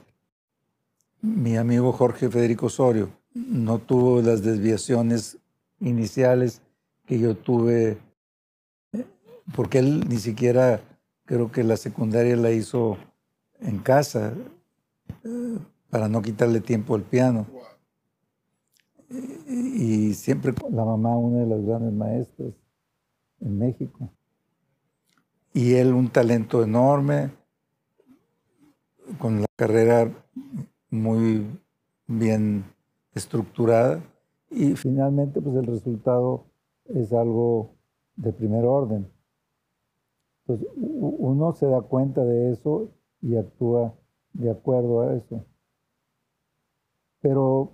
mi 1.21 1.59
amigo 1.59 1.93
Jorge 1.93 2.31
Federico 2.31 2.67
Osorio, 2.67 3.11
no 3.35 3.79
tuvo 3.79 4.23
las 4.23 4.43
desviaciones 4.43 5.37
iniciales 5.79 6.63
que 7.05 7.19
yo 7.19 7.37
tuve, 7.37 7.99
porque 9.55 9.81
él 9.81 10.09
ni 10.09 10.17
siquiera 10.17 10.81
creo 11.27 11.53
que 11.53 11.65
la 11.65 11.77
secundaria 11.77 12.35
la 12.37 12.51
hizo 12.51 12.97
en 13.61 13.79
casa 13.79 14.33
para 15.91 16.09
no 16.09 16.23
quitarle 16.23 16.61
tiempo 16.61 16.95
al 16.95 17.03
piano. 17.03 17.47
Y 19.09 20.15
siempre 20.15 20.55
la 20.71 20.85
mamá, 20.85 21.17
una 21.17 21.41
de 21.41 21.47
las 21.47 21.65
grandes 21.65 21.93
maestras 21.93 22.53
en 23.41 23.59
México. 23.59 24.11
Y 25.53 25.75
él 25.75 25.93
un 25.93 26.09
talento 26.09 26.63
enorme, 26.63 27.33
con 29.19 29.41
la 29.41 29.47
carrera 29.57 30.13
muy 30.91 31.47
bien 32.07 32.65
estructurada 33.15 34.01
y 34.51 34.75
finalmente 34.75 35.41
pues 35.41 35.57
el 35.57 35.67
resultado 35.67 36.47
es 36.87 37.13
algo 37.13 37.71
de 38.17 38.33
primer 38.33 38.65
orden. 38.65 39.09
Entonces, 40.41 40.69
uno 40.77 41.53
se 41.53 41.67
da 41.67 41.83
cuenta 41.83 42.25
de 42.25 42.53
eso 42.53 42.91
y 43.23 43.37
actúa 43.37 43.95
de 44.33 44.51
acuerdo 44.51 45.03
a 45.03 45.15
eso. 45.15 45.45
Pero 47.21 47.73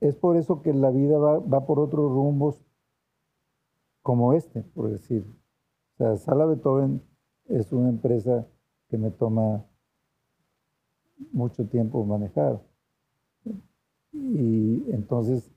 es 0.00 0.16
por 0.16 0.36
eso 0.36 0.62
que 0.62 0.72
la 0.72 0.90
vida 0.90 1.18
va, 1.18 1.66
por 1.66 1.78
otros 1.78 2.10
rumbos 2.10 2.62
como 4.02 4.34
este, 4.34 4.62
por 4.62 4.90
decir. 4.90 5.24
O 5.94 5.96
sea, 5.96 6.16
Sala 6.16 6.46
Beethoven 6.46 7.02
es 7.46 7.72
una 7.72 7.88
empresa 7.88 8.46
que 8.88 8.98
me 8.98 9.10
toma 9.10 9.64
mucho 11.32 11.66
tiempo 11.66 12.04
manejar. 12.04 12.60
Y 14.12 14.84
entonces 14.90 15.50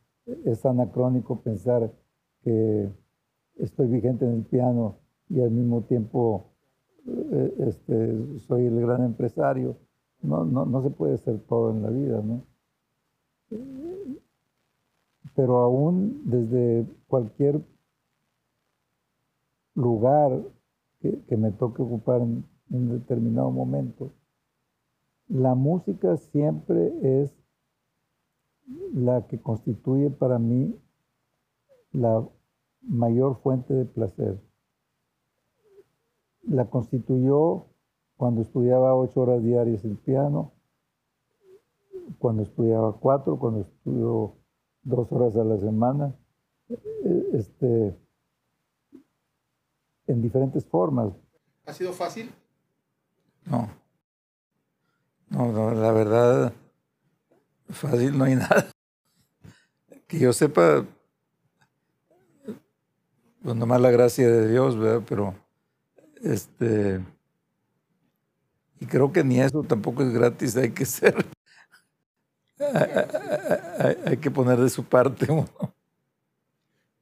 es 0.46 0.66
anacrónico 0.66 1.42
pensar 1.42 1.92
que 2.44 2.90
estoy 3.56 3.88
vigente 3.88 4.26
en 4.26 4.32
el 4.32 4.44
piano 4.44 4.98
y 5.30 5.42
al 5.42 5.52
mismo 5.52 5.82
tiempo 5.82 6.52
eh, 7.06 7.56
este, 7.60 8.40
soy 8.40 8.66
el 8.66 8.80
gran 8.82 9.04
empresario. 9.04 9.78
No, 10.22 10.46
no, 10.46 10.66
no 10.66 10.82
se 10.82 10.90
puede 10.90 11.18
ser 11.18 11.40
todo 11.42 11.72
en 11.72 11.82
la 11.82 11.90
vida, 11.90 12.22
¿no? 12.22 12.44
Pero 15.36 15.58
aún 15.58 16.22
desde 16.26 16.86
cualquier 17.08 17.62
lugar 19.76 20.42
que, 21.00 21.38
me 21.38 21.52
toque 21.52 21.82
ocupar 21.82 22.22
en 22.22 22.44
un 22.70 22.90
determinado 22.90 23.52
momento, 23.52 24.12
la 25.28 25.56
música 25.56 26.18
siempre 26.18 27.22
es 27.22 27.32
la 28.94 29.28
que 29.28 29.40
constituye 29.40 30.10
para 30.10 30.40
mí 30.40 30.76
la 31.92 32.28
mayor 32.82 33.38
fuente 33.42 33.74
de 33.74 33.86
placer. 33.86 34.42
La 36.44 36.70
constituyó 36.70 37.66
cuando 38.16 38.42
estudiaba 38.42 38.96
ocho 38.96 39.22
horas 39.22 39.44
diarias 39.44 39.86
el 39.86 39.98
piano, 39.98 40.54
cuando 42.20 42.44
estudiaba 42.44 42.94
cuatro, 43.00 43.38
cuando 43.38 43.62
estudió 43.62 44.36
dos 44.84 45.12
horas 45.12 45.36
a 45.36 45.44
la 45.44 45.58
semana, 45.58 46.16
e, 46.70 47.30
este, 47.34 47.98
en 50.08 50.22
diferentes 50.22 50.66
formas. 50.66 51.14
¿Ha 51.66 51.74
sido 51.74 51.94
fácil? 51.94 52.32
No. 53.46 53.70
No, 55.30 55.72
la 55.74 55.92
verdad, 55.92 56.54
fácil 57.70 58.18
no 58.18 58.24
hay 58.24 58.36
nada. 58.36 58.72
Que 60.08 60.20
yo 60.20 60.32
sepa, 60.32 60.86
pues 63.44 63.56
nomás 63.56 63.82
la 63.82 63.92
gracia 63.92 64.28
de 64.30 64.48
Dios, 64.48 64.78
¿verdad? 64.78 65.04
Pero, 65.08 65.36
este, 66.22 67.04
y 68.80 68.86
creo 68.86 69.12
que 69.12 69.24
ni 69.24 69.40
eso 69.40 69.64
tampoco 69.64 70.04
es 70.04 70.14
gratis, 70.14 70.56
hay 70.56 70.72
que 70.72 70.86
ser, 70.86 71.26
hay, 72.60 74.18
que 74.18 74.32
poner 74.32 74.58
de 74.58 74.70
su 74.70 74.84
parte 74.84 75.32
uno. 75.32 75.48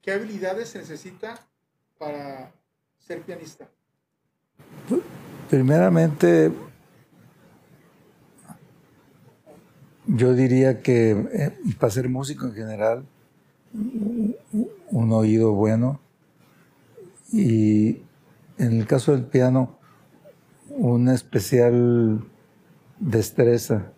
¿Qué 0.01 0.11
habilidades 0.11 0.69
se 0.69 0.79
necesita 0.79 1.39
para 1.97 2.51
ser 2.99 3.21
pianista? 3.21 3.67
Primeramente, 5.49 6.51
yo 10.07 10.33
diría 10.33 10.81
que 10.81 11.11
eh, 11.11 11.57
para 11.79 11.91
ser 11.91 12.09
músico 12.09 12.45
en 12.45 12.53
general, 12.53 13.05
un 13.73 15.11
oído 15.11 15.53
bueno 15.53 15.99
y 17.31 18.01
en 18.57 18.79
el 18.79 18.87
caso 18.87 19.11
del 19.11 19.25
piano, 19.25 19.77
una 20.69 21.13
especial 21.13 22.23
destreza 22.99 23.91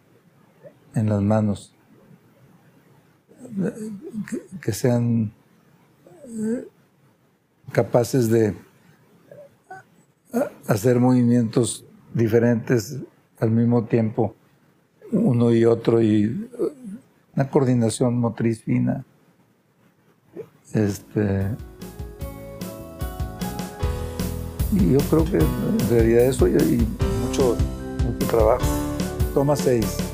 en 0.97 1.09
las 1.09 1.21
manos, 1.21 1.73
que, 4.61 4.73
sean 4.73 5.31
eh, 6.25 6.67
capaces 7.71 8.29
de 8.29 8.55
hacer 10.67 10.99
movimientos 10.99 11.85
diferentes 12.13 12.97
al 13.39 13.51
mismo 13.51 13.85
tiempo, 13.85 14.35
uno 15.11 15.53
y 15.53 15.65
otro, 15.65 16.01
y 16.01 16.49
una 17.35 17.49
coordinación 17.49 18.17
motriz 18.19 18.63
fina. 18.63 19.05
Este, 20.73 21.47
y 24.73 24.91
yo 24.93 24.99
creo 25.09 25.23
que 25.25 25.37
en 25.37 25.89
realidad 25.89 26.25
eso 26.25 26.47
y, 26.47 26.85
mucho, 27.25 27.55
mucho 28.03 28.27
trabajo. 28.27 28.65
Toma 29.33 29.55
seis. 29.55 30.06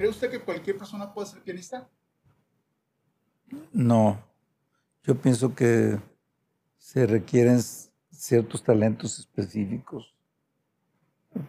¿Cree 0.00 0.08
usted 0.08 0.30
que 0.30 0.40
cualquier 0.40 0.78
persona 0.78 1.12
puede 1.12 1.28
ser 1.28 1.42
pianista? 1.42 1.86
No. 3.70 4.18
Yo 5.02 5.14
pienso 5.14 5.54
que 5.54 5.98
se 6.78 7.06
requieren 7.06 7.60
ciertos 8.10 8.62
talentos 8.62 9.18
específicos 9.18 10.14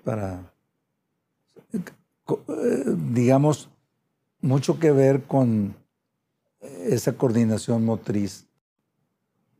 para, 0.03 0.53
eh, 1.71 1.79
digamos, 3.13 3.69
mucho 4.41 4.77
que 4.77 4.91
ver 4.91 5.23
con 5.23 5.73
esa 6.59 7.13
coordinación 7.13 7.85
motriz, 7.85 8.49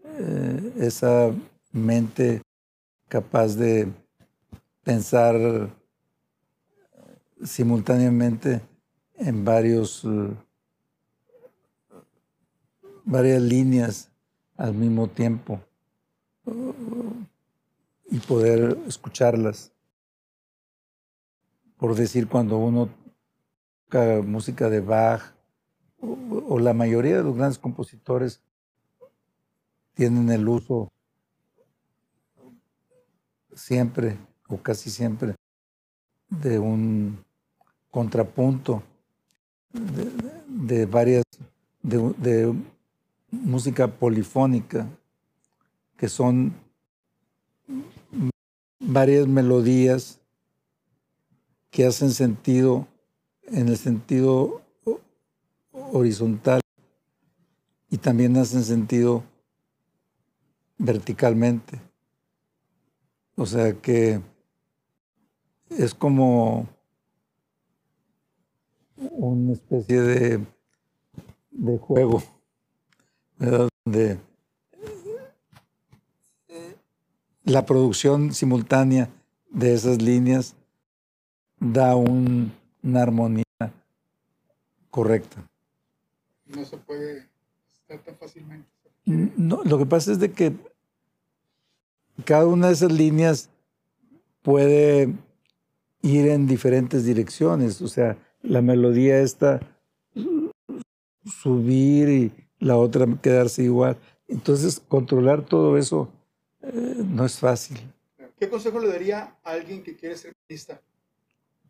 eh, 0.03 0.73
esa 0.79 1.31
mente 1.71 2.41
capaz 3.07 3.55
de 3.55 3.89
pensar 4.83 5.73
simultáneamente 7.41 8.69
en 9.21 9.45
varios, 9.45 10.03
eh, 10.03 10.33
varias 13.05 13.41
líneas 13.41 14.09
al 14.57 14.73
mismo 14.73 15.07
tiempo 15.07 15.61
y 18.09 18.19
poder 18.19 18.77
escucharlas. 18.87 19.71
Por 21.77 21.95
decir, 21.95 22.27
cuando 22.27 22.57
uno 22.57 22.89
toca 23.85 24.21
música 24.21 24.69
de 24.69 24.81
Bach, 24.81 25.33
o, 25.99 26.59
la 26.59 26.73
mayoría 26.73 27.17
de 27.17 27.23
los 27.23 27.35
grandes 27.35 27.59
compositores 27.59 28.41
tienen 29.93 30.31
el 30.31 30.47
uso 30.47 30.91
siempre 33.53 34.17
o 34.47 34.57
casi 34.57 34.89
siempre 34.89 35.35
de 36.29 36.57
un 36.57 37.23
contrapunto 37.91 38.81
de, 39.73 40.85
varias, 40.85 41.23
de, 41.81 42.53
música 43.31 43.87
polifónica, 43.87 44.87
que 45.97 46.09
son 46.09 46.53
varias 48.79 49.27
melodías 49.27 50.19
que 51.69 51.85
hacen 51.85 52.11
sentido 52.11 52.87
en 53.43 53.69
el 53.69 53.77
sentido 53.77 54.61
horizontal 55.71 56.59
y 57.89 57.97
también 57.97 58.35
hacen 58.37 58.63
sentido 58.63 59.23
verticalmente. 60.77 61.79
O 63.35 63.45
sea 63.45 63.73
que 63.73 64.21
es 65.69 65.93
como 65.93 66.67
una 69.11 69.53
especie 69.53 70.01
de, 70.01 70.45
de 71.51 71.77
juego, 71.77 72.21
donde 73.37 74.19
la 77.43 77.65
producción 77.65 78.33
simultánea 78.33 79.09
de 79.49 79.73
esas 79.73 80.01
líneas 80.01 80.55
da 81.59 81.95
una 81.95 82.51
armonía 82.95 83.43
correcta. 84.89 85.43
No 86.45 86.65
se 86.65 86.77
puede 86.77 87.27
estar 87.73 87.99
tan 87.99 88.15
fácilmente. 88.17 88.67
No, 89.05 89.63
lo 89.63 89.77
que 89.77 89.85
pasa 89.85 90.11
es 90.11 90.19
de 90.19 90.31
que 90.31 90.53
cada 92.25 92.45
una 92.45 92.67
de 92.67 92.73
esas 92.73 92.91
líneas 92.91 93.49
puede 94.41 95.13
ir 96.01 96.27
en 96.27 96.47
diferentes 96.47 97.05
direcciones. 97.05 97.81
O 97.81 97.87
sea, 97.87 98.17
la 98.43 98.61
melodía 98.61 99.19
esta 99.21 99.59
subir 101.25 102.09
y 102.09 102.31
la 102.59 102.77
otra 102.77 103.05
quedarse 103.21 103.63
igual. 103.63 103.97
Entonces, 104.27 104.81
controlar 104.87 105.43
todo 105.43 105.77
eso 105.77 106.09
eh, 106.61 107.03
no 107.05 107.25
es 107.25 107.39
fácil. 107.39 107.77
¿Qué 108.39 108.49
consejo 108.49 108.79
le 108.79 108.87
daría 108.87 109.35
a 109.43 109.51
alguien 109.51 109.83
que 109.83 109.95
quiere 109.95 110.17
ser 110.17 110.33
pianista? 110.47 110.81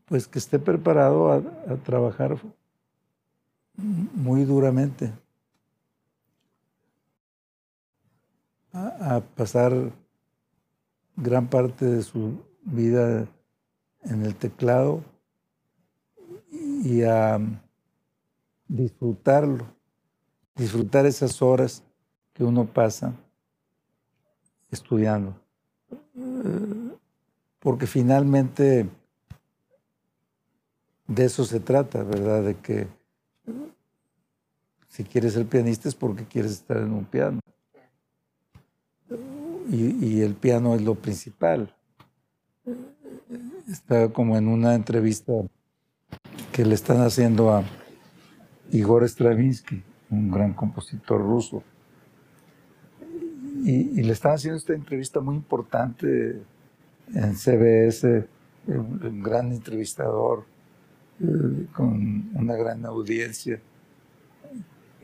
Pues 0.05 0.27
que 0.27 0.39
esté 0.39 0.59
preparado 0.59 1.31
a, 1.31 1.37
a 1.37 1.75
trabajar 1.83 2.37
muy 3.75 4.45
duramente. 4.45 5.11
a 8.73 9.21
pasar 9.35 9.91
gran 11.17 11.47
parte 11.47 11.85
de 11.85 12.03
su 12.03 12.41
vida 12.63 13.27
en 14.03 14.25
el 14.25 14.33
teclado 14.35 15.03
y 16.83 17.03
a 17.03 17.39
disfrutarlo, 18.67 19.67
disfrutar 20.55 21.05
esas 21.05 21.41
horas 21.41 21.83
que 22.33 22.43
uno 22.43 22.65
pasa 22.65 23.13
estudiando. 24.71 25.35
Porque 27.59 27.85
finalmente 27.85 28.89
de 31.07 31.25
eso 31.25 31.45
se 31.45 31.59
trata, 31.59 32.03
¿verdad? 32.03 32.43
De 32.43 32.55
que 32.55 32.87
si 34.87 35.03
quieres 35.03 35.33
ser 35.33 35.45
pianista 35.45 35.87
es 35.87 35.95
porque 35.95 36.25
quieres 36.25 36.51
estar 36.51 36.77
en 36.77 36.91
un 36.93 37.05
piano. 37.05 37.39
Y, 39.69 40.21
el 40.21 40.35
piano 40.35 40.75
es 40.75 40.81
lo 40.81 40.95
principal. 40.95 41.73
Está 43.69 44.11
como 44.11 44.37
en 44.37 44.49
una 44.49 44.75
entrevista 44.75 45.31
que 46.51 46.65
le 46.65 46.75
están 46.75 47.01
haciendo 47.01 47.53
a 47.53 47.63
Igor 48.71 49.03
Stravinsky, 49.07 49.81
un 50.09 50.31
gran 50.31 50.53
compositor 50.53 51.21
ruso. 51.21 51.63
Y, 53.63 54.01
le 54.01 54.11
están 54.11 54.33
haciendo 54.33 54.57
esta 54.57 54.73
entrevista 54.73 55.19
muy 55.19 55.35
importante 55.35 56.41
en 57.13 57.35
CBS, 57.35 58.27
un 58.67 59.21
gran 59.21 59.51
entrevistador, 59.51 60.45
eh, 61.19 61.67
con 61.73 62.31
una 62.33 62.55
gran 62.55 62.85
audiencia 62.85 63.61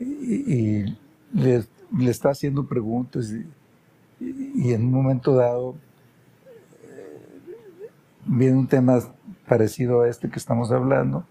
y, 0.00 0.84
le, 1.32 1.64
está 2.08 2.30
haciendo 2.30 2.66
preguntas 2.66 3.32
y, 4.20 4.72
en 4.72 4.84
un 4.84 4.90
momento 4.90 5.34
dado 5.34 5.76
eh, 6.82 7.18
viene 8.26 8.56
un 8.56 8.66
tema 8.66 8.98
parecido 9.46 10.02
a 10.02 10.08
este 10.08 10.28
que 10.28 10.38
estamos 10.38 10.72
hablando 10.72 11.24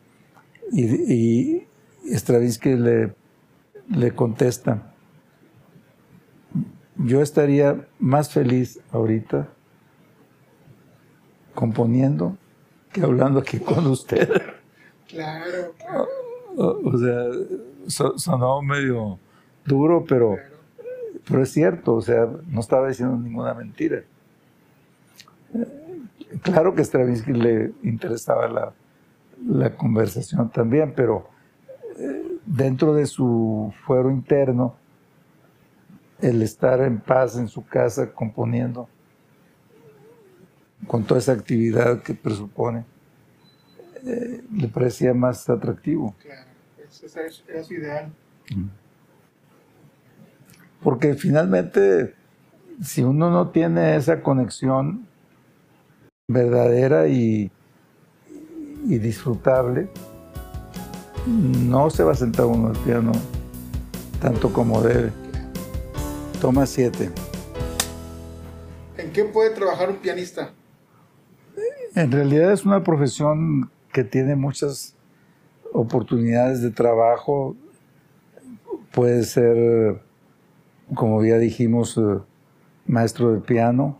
y, 0.71 1.63
y 1.63 1.67
Stravinsky 2.13 2.75
le, 2.75 3.13
le 3.89 4.11
contesta, 4.13 4.93
yo 6.97 7.21
estaría 7.21 7.87
más 7.99 8.31
feliz 8.31 8.79
ahorita 8.91 9.47
componiendo 11.53 12.37
que 12.91 13.01
hablando 13.01 13.39
aquí 13.39 13.59
con 13.59 13.87
usted. 13.87 14.29
Claro. 15.07 15.73
O, 16.57 16.97
sea, 16.97 18.11
sonó 18.17 18.61
medio 18.61 19.19
duro, 19.65 20.03
pero, 20.05 20.37
pero 21.27 21.43
es 21.43 21.49
cierto, 21.51 21.93
o 21.95 22.01
sea, 22.01 22.27
no 22.47 22.59
estaba 22.59 22.89
diciendo 22.89 23.15
ninguna 23.15 23.53
mentira. 23.53 24.03
Claro 26.41 26.75
que 26.75 26.83
Stravinsky 26.83 27.31
le 27.31 27.71
interesaba 27.83 28.47
la, 28.47 28.73
la 29.45 29.75
conversación 29.75 30.49
también, 30.49 30.93
pero 30.95 31.29
eh, 31.97 32.37
dentro 32.45 32.93
de 32.93 33.05
su 33.05 33.73
fuero 33.85 34.11
interno, 34.11 34.75
el 36.19 36.41
estar 36.41 36.81
en 36.81 36.99
paz 36.99 37.37
en 37.37 37.47
su 37.47 37.65
casa 37.65 38.11
componiendo, 38.11 38.89
con 40.87 41.03
toda 41.03 41.19
esa 41.19 41.33
actividad 41.33 42.01
que 42.01 42.13
presupone, 42.13 42.85
eh, 44.05 44.43
le 44.53 44.67
parecía 44.67 45.13
más 45.13 45.49
atractivo. 45.49 46.15
Claro, 46.21 46.47
ese 46.79 47.63
su 47.63 47.73
ideal. 47.73 48.11
Porque 50.81 51.15
finalmente, 51.15 52.15
si 52.81 53.03
uno 53.03 53.29
no 53.29 53.49
tiene 53.49 53.95
esa 53.95 54.21
conexión 54.21 55.07
verdadera 56.27 57.07
y, 57.07 57.51
y 58.87 58.97
disfrutable, 58.99 59.89
no 61.25 61.89
se 61.89 62.03
va 62.03 62.13
a 62.13 62.15
sentar 62.15 62.45
uno 62.45 62.69
al 62.69 62.77
piano 62.77 63.11
tanto 64.21 64.51
como 64.51 64.81
debe. 64.81 65.11
Toma 66.39 66.65
siete. 66.65 67.11
¿En 68.97 69.11
qué 69.11 69.25
puede 69.25 69.49
trabajar 69.51 69.89
un 69.89 69.97
pianista? 69.97 70.53
En 71.95 72.11
realidad 72.11 72.53
es 72.53 72.65
una 72.65 72.83
profesión 72.83 73.69
que 73.91 74.03
tiene 74.03 74.35
muchas 74.35 74.95
oportunidades 75.73 76.61
de 76.61 76.71
trabajo. 76.71 77.55
Puede 78.91 79.23
ser, 79.23 80.01
como 80.93 81.23
ya 81.25 81.37
dijimos, 81.37 81.97
eh, 81.97 82.19
maestro 82.85 83.33
de 83.33 83.41
piano, 83.41 83.97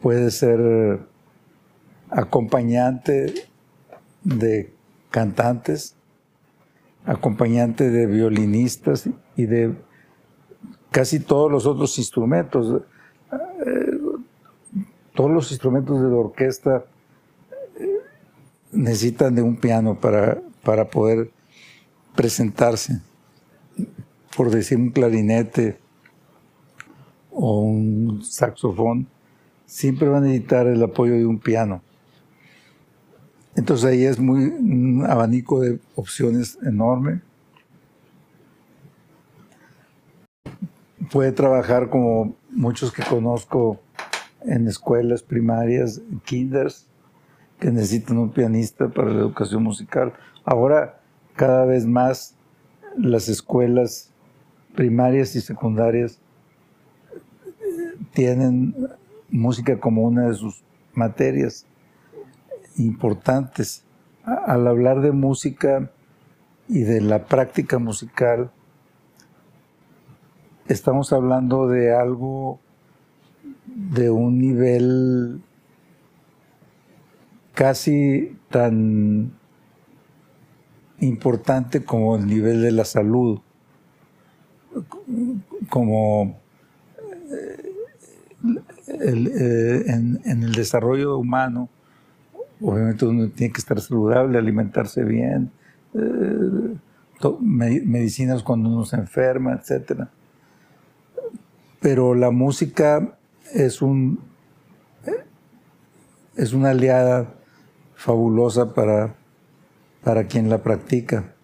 puede 0.00 0.30
ser 0.30 0.60
eh, 0.60 0.98
acompañante 2.10 3.48
de 4.24 4.72
cantantes, 5.10 5.94
acompañante 7.04 7.90
de 7.90 8.06
violinistas 8.06 9.08
y 9.36 9.46
de 9.46 9.74
casi 10.90 11.20
todos 11.20 11.50
los 11.50 11.66
otros 11.66 11.98
instrumentos. 11.98 12.82
Eh, 13.32 14.00
todos 15.14 15.30
los 15.30 15.50
instrumentos 15.50 16.00
de 16.02 16.08
la 16.08 16.16
orquesta 16.16 16.84
necesitan 18.72 19.34
de 19.34 19.42
un 19.42 19.56
piano 19.56 19.98
para, 19.98 20.40
para 20.62 20.88
poder 20.88 21.30
presentarse. 22.14 23.00
Por 24.36 24.50
decir 24.50 24.78
un 24.78 24.90
clarinete 24.90 25.78
o 27.30 27.60
un 27.60 28.22
saxofón, 28.22 29.08
siempre 29.66 30.08
van 30.08 30.24
a 30.24 30.26
necesitar 30.26 30.66
el 30.66 30.82
apoyo 30.82 31.14
de 31.14 31.26
un 31.26 31.38
piano. 31.38 31.82
Entonces 33.56 33.84
ahí 33.86 34.04
es 34.04 34.18
muy 34.18 34.44
un 34.44 35.04
abanico 35.06 35.60
de 35.60 35.80
opciones 35.96 36.58
enorme. 36.62 37.20
Puede 41.10 41.32
trabajar 41.32 41.90
como 41.90 42.36
muchos 42.50 42.92
que 42.92 43.02
conozco 43.02 43.80
en 44.42 44.68
escuelas 44.68 45.22
primarias, 45.22 46.00
kinders, 46.24 46.86
que 47.58 47.70
necesitan 47.70 48.18
un 48.18 48.30
pianista 48.30 48.88
para 48.88 49.10
la 49.10 49.20
educación 49.20 49.62
musical. 49.62 50.12
Ahora, 50.44 51.00
cada 51.34 51.64
vez 51.64 51.86
más, 51.86 52.36
las 52.96 53.28
escuelas 53.28 54.10
primarias 54.74 55.34
y 55.34 55.40
secundarias 55.40 56.20
tienen 58.12 58.74
música 59.28 59.78
como 59.78 60.02
una 60.02 60.28
de 60.28 60.34
sus 60.34 60.62
materias 60.94 61.66
importantes. 62.84 63.84
Al 64.24 64.66
hablar 64.66 65.00
de 65.00 65.12
música 65.12 65.90
y 66.68 66.80
de 66.80 67.00
la 67.00 67.24
práctica 67.24 67.78
musical, 67.78 68.50
estamos 70.68 71.12
hablando 71.12 71.66
de 71.68 71.94
algo 71.94 72.60
de 73.66 74.10
un 74.10 74.38
nivel 74.38 75.40
casi 77.54 78.36
tan 78.50 79.32
importante 81.00 81.84
como 81.84 82.16
el 82.16 82.26
nivel 82.26 82.62
de 82.62 82.72
la 82.72 82.84
salud, 82.84 83.40
como 85.68 86.38
eh, 87.30 87.70
eh, 88.88 89.84
en, 89.86 90.20
el 90.24 90.52
desarrollo 90.52 91.18
humano, 91.18 91.68
obviamente 92.60 93.06
uno 93.06 93.28
tiene 93.30 93.52
que 93.52 93.60
estar 93.60 93.80
saludable, 93.80 94.38
alimentarse 94.38 95.04
bien, 95.04 95.50
eh, 95.94 96.76
medicinas 97.40 98.42
cuando 98.42 98.68
uno 98.68 98.84
se 98.84 98.96
enferma, 98.96 99.54
etc. 99.54 100.08
Pero 101.80 102.14
la 102.14 102.30
música 102.30 103.16
es 103.52 103.82
un 103.82 104.30
es 106.36 106.54
una 106.54 106.70
aliada 106.70 107.34
fabulosa 107.94 108.72
para, 108.72 109.14
para 110.02 110.26
quien 110.26 110.48
la 110.48 110.62
practica. 110.62 111.34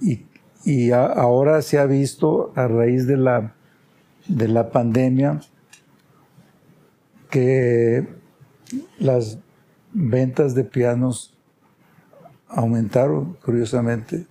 Y, 0.00 0.24
ahora 0.90 1.62
se 1.62 1.78
ha 1.78 1.86
visto 1.86 2.52
a 2.56 2.66
raíz 2.66 3.06
de 3.06 3.16
la, 3.16 3.54
de 4.26 4.48
la 4.48 4.70
pandemia 4.70 5.40
que 7.30 8.08
las 8.98 9.38
ventas 9.98 10.54
de 10.54 10.62
pianos 10.62 11.34
aumentaron 12.48 13.38
curiosamente 13.42 14.26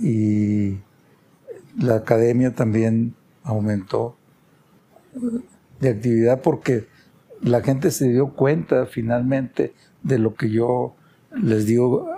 y 0.00 0.78
la 1.78 1.96
academia 1.96 2.52
también 2.52 3.14
aumentó 3.44 4.16
de 5.78 5.90
actividad 5.90 6.42
porque 6.42 6.88
la 7.40 7.60
gente 7.60 7.92
se 7.92 8.08
dio 8.08 8.30
cuenta 8.34 8.86
finalmente 8.86 9.74
de 10.02 10.18
lo 10.18 10.34
que 10.34 10.50
yo 10.50 10.96
les 11.40 11.64
digo 11.64 12.10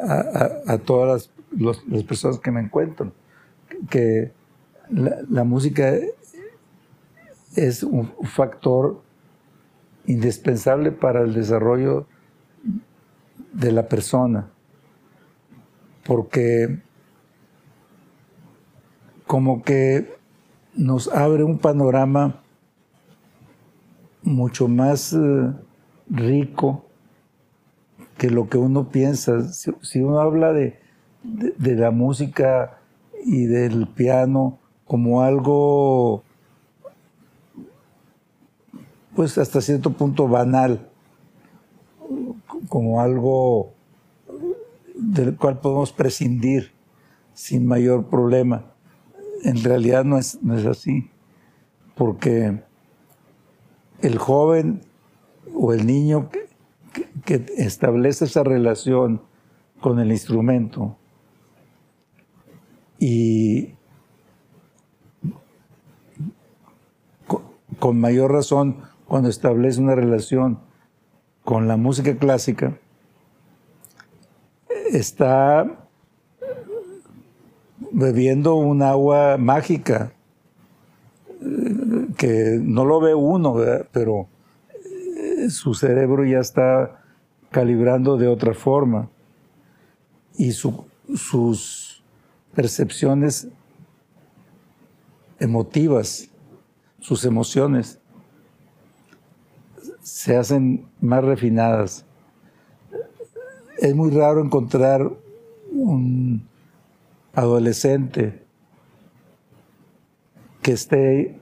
a, 0.00 0.78
todas 0.78 1.30
las, 1.52 2.02
personas 2.02 2.40
que 2.40 2.50
me 2.50 2.60
encuentro, 2.60 3.12
que 3.88 4.32
la, 4.90 5.44
música 5.44 5.94
es 7.54 7.84
un 7.84 8.12
factor 8.24 9.03
indispensable 10.06 10.92
para 10.92 11.22
el 11.22 11.34
desarrollo 11.34 12.06
de 13.52 13.72
la 13.72 13.88
persona, 13.88 14.50
porque 16.04 16.80
como 19.26 19.62
que 19.62 20.14
nos 20.74 21.08
abre 21.08 21.44
un 21.44 21.58
panorama 21.58 22.42
mucho 24.22 24.68
más 24.68 25.12
eh, 25.12 25.52
rico 26.08 26.84
que 28.18 28.30
lo 28.30 28.48
que 28.48 28.58
uno 28.58 28.88
piensa. 28.88 29.42
Si, 29.52 30.00
uno 30.00 30.20
habla 30.20 30.52
de, 30.52 30.78
la 31.58 31.90
música 31.90 32.78
y 33.24 33.46
del 33.46 33.88
piano 33.88 34.58
como 34.84 35.22
algo, 35.22 36.22
pues 39.14 39.38
hasta 39.38 39.60
cierto 39.60 39.90
punto 39.90 40.28
banal, 40.28 40.88
como 42.68 43.00
algo 43.00 43.72
del 44.94 45.36
cual 45.36 45.60
podemos 45.60 45.92
prescindir 45.92 46.72
sin 47.32 47.66
mayor 47.66 48.06
problema. 48.06 48.72
En 49.42 49.62
realidad 49.62 50.04
no 50.04 50.18
es, 50.18 50.42
no 50.42 50.56
es 50.56 50.64
así, 50.66 51.10
porque 51.94 52.62
el 54.00 54.18
joven 54.18 54.80
o 55.54 55.72
el 55.72 55.86
niño 55.86 56.30
que, 56.30 56.44
establece 57.56 58.24
esa 58.26 58.42
relación 58.42 59.22
con 59.80 59.98
el 59.98 60.12
instrumento 60.12 60.96
y 62.98 63.74
con 67.78 68.00
mayor 68.00 68.32
razón 68.32 68.82
cuando 69.14 69.30
establece 69.30 69.80
una 69.80 69.94
relación 69.94 70.58
con 71.44 71.68
la 71.68 71.76
música 71.76 72.16
clásica, 72.16 72.76
está 74.90 75.86
bebiendo 77.92 78.56
un 78.56 78.82
agua 78.82 79.36
mágica 79.38 80.12
que 82.16 82.58
no 82.60 82.84
lo 82.84 82.98
ve 82.98 83.14
uno, 83.14 83.54
pero 83.92 84.26
eh, 84.84 85.48
su 85.48 85.74
cerebro 85.74 86.24
ya 86.24 86.40
está 86.40 87.00
calibrando 87.52 88.16
de 88.16 88.26
otra 88.26 88.52
forma. 88.52 89.10
Y 90.36 90.50
sus 90.50 92.02
percepciones 92.52 93.46
emotivas, 95.38 96.30
sus 96.98 97.24
emociones, 97.24 98.00
se 100.04 100.36
hacen 100.36 100.86
más 101.00 101.24
refinadas. 101.24 102.04
Es 103.78 103.94
muy 103.94 104.10
raro 104.10 104.44
encontrar 104.44 105.10
un 105.72 106.46
adolescente 107.32 108.44
que 110.60 110.72
esté 110.72 111.40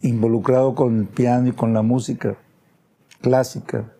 involucrado 0.00 0.76
con 0.76 1.00
el 1.00 1.06
piano 1.06 1.48
y 1.48 1.52
con 1.52 1.74
la 1.74 1.82
música 1.82 2.36
clásica, 3.20 3.92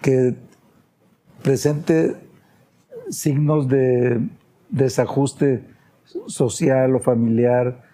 que 0.00 0.34
presente 1.42 2.16
signos 3.10 3.68
de 3.68 4.28
desajuste 4.70 5.62
social 6.26 6.96
o 6.96 7.00
familiar, 7.00 7.91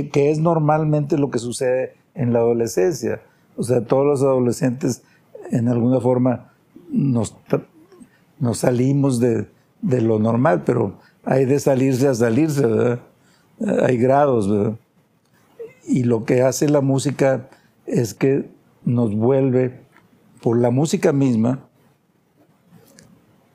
que, 0.00 0.30
es 0.30 0.38
normalmente 0.38 1.18
lo 1.18 1.30
que 1.30 1.38
sucede 1.38 1.94
en 2.14 2.32
la 2.32 2.38
adolescencia. 2.38 3.20
O 3.56 3.62
sea, 3.62 3.84
todos 3.84 4.06
los 4.06 4.22
adolescentes 4.22 5.02
en 5.50 5.68
alguna 5.68 6.00
forma 6.00 6.52
nos, 6.90 7.34
salimos 8.54 9.20
de, 9.20 9.48
de, 9.82 10.00
lo 10.00 10.18
normal, 10.18 10.62
pero 10.64 10.94
hay 11.24 11.44
de 11.44 11.60
salirse 11.60 12.08
a 12.08 12.14
salirse, 12.14 12.64
¿verdad? 12.64 13.00
hay 13.86 13.98
grados, 13.98 14.50
¿verdad? 14.50 14.76
Y 15.86 16.04
lo 16.04 16.24
que 16.24 16.42
hace 16.42 16.68
la 16.68 16.80
música 16.80 17.50
es 17.86 18.14
que 18.14 18.48
nos 18.84 19.14
vuelve, 19.14 19.80
por 20.40 20.58
la 20.58 20.70
música 20.70 21.12
misma, 21.12 21.68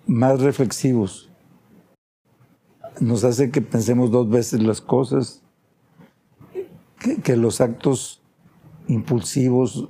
más 0.06 0.40
reflexivos. 0.40 1.30
Nos 3.00 3.24
hace 3.24 3.50
que 3.52 3.62
pensemos 3.62 4.12
dos 4.12 4.30
veces 4.30 4.62
las 4.62 4.82
cosas, 4.82 5.42
que, 7.24 7.36
los 7.36 7.62
actos 7.62 8.22
impulsivos 8.88 9.90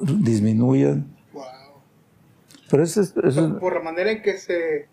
disminuyan. 0.00 1.14
Wow. 1.32 1.44
Pero 2.70 2.82
eso 2.82 3.00
es... 3.00 3.12
por 3.60 3.74
la 3.74 3.80
manera 3.80 4.10
en 4.10 4.22
que 4.22 4.38
se 4.38 4.88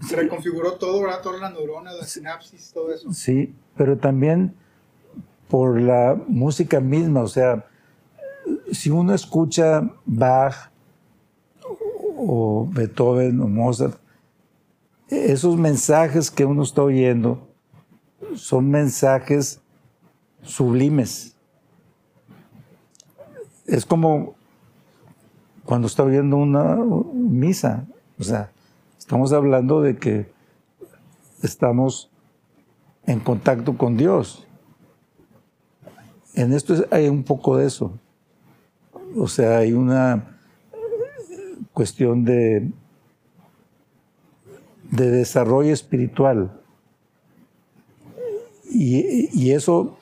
se 0.00 0.16
reconfiguró 0.16 0.74
todo, 0.74 1.02
¿verdad? 1.02 1.22
Toda 1.22 1.38
la 1.38 1.50
neurona, 1.50 1.92
la 1.92 2.04
sinapsis, 2.04 2.72
todo 2.72 2.92
eso. 2.92 3.12
Sí, 3.12 3.54
pero 3.76 3.96
también 3.96 4.54
por 5.48 5.80
la 5.80 6.20
música 6.26 6.80
misma, 6.80 7.22
o 7.22 7.28
sea, 7.28 7.66
si 8.72 8.90
uno 8.90 9.14
escucha 9.14 9.88
Bach 10.04 10.70
o 12.16 12.68
Beethoven 12.70 13.40
o 13.40 13.48
Mozart, 13.48 13.98
esos 15.08 15.56
mensajes 15.56 16.30
que 16.30 16.44
uno 16.44 16.62
está 16.62 16.82
oyendo 16.82 17.48
son 18.34 18.70
mensajes 18.70 19.60
sublimes. 20.44 21.34
Es 23.66 23.84
como 23.84 24.34
cuando 25.64 25.86
está 25.86 26.02
oyendo 26.02 26.36
una 26.36 26.76
misa, 27.12 27.86
o 28.18 28.22
sea, 28.22 28.50
Estamos 29.04 29.34
hablando 29.34 29.82
de 29.82 29.98
que 29.98 30.32
estamos 31.42 32.10
en 33.04 33.20
contacto 33.20 33.76
con 33.76 33.98
Dios. 33.98 34.46
En 36.32 36.54
esto 36.54 36.86
hay 36.90 37.10
un 37.10 37.22
poco 37.22 37.58
de 37.58 37.66
eso. 37.66 37.92
O 39.14 39.28
sea, 39.28 39.58
hay 39.58 39.74
una 39.74 40.38
cuestión 41.74 42.24
de, 42.24 42.72
de 44.90 45.10
desarrollo 45.10 45.74
espiritual. 45.74 46.58
Y, 48.70 49.50
eso 49.50 49.98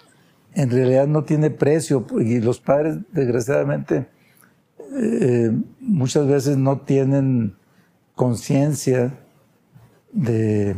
en 0.55 0.71
realidad 0.71 1.07
no 1.07 1.25
tiene 1.25 1.51
precio. 1.51 2.07
Y 2.21 2.41
los 2.41 2.61
padres, 2.61 2.99
desgraciadamente, 3.13 4.07
eh, 4.95 5.53
muchas 5.81 6.27
veces 6.27 6.57
no 6.57 6.81
tienen 6.81 7.57
conciencia 8.15 9.19
de, 10.13 10.77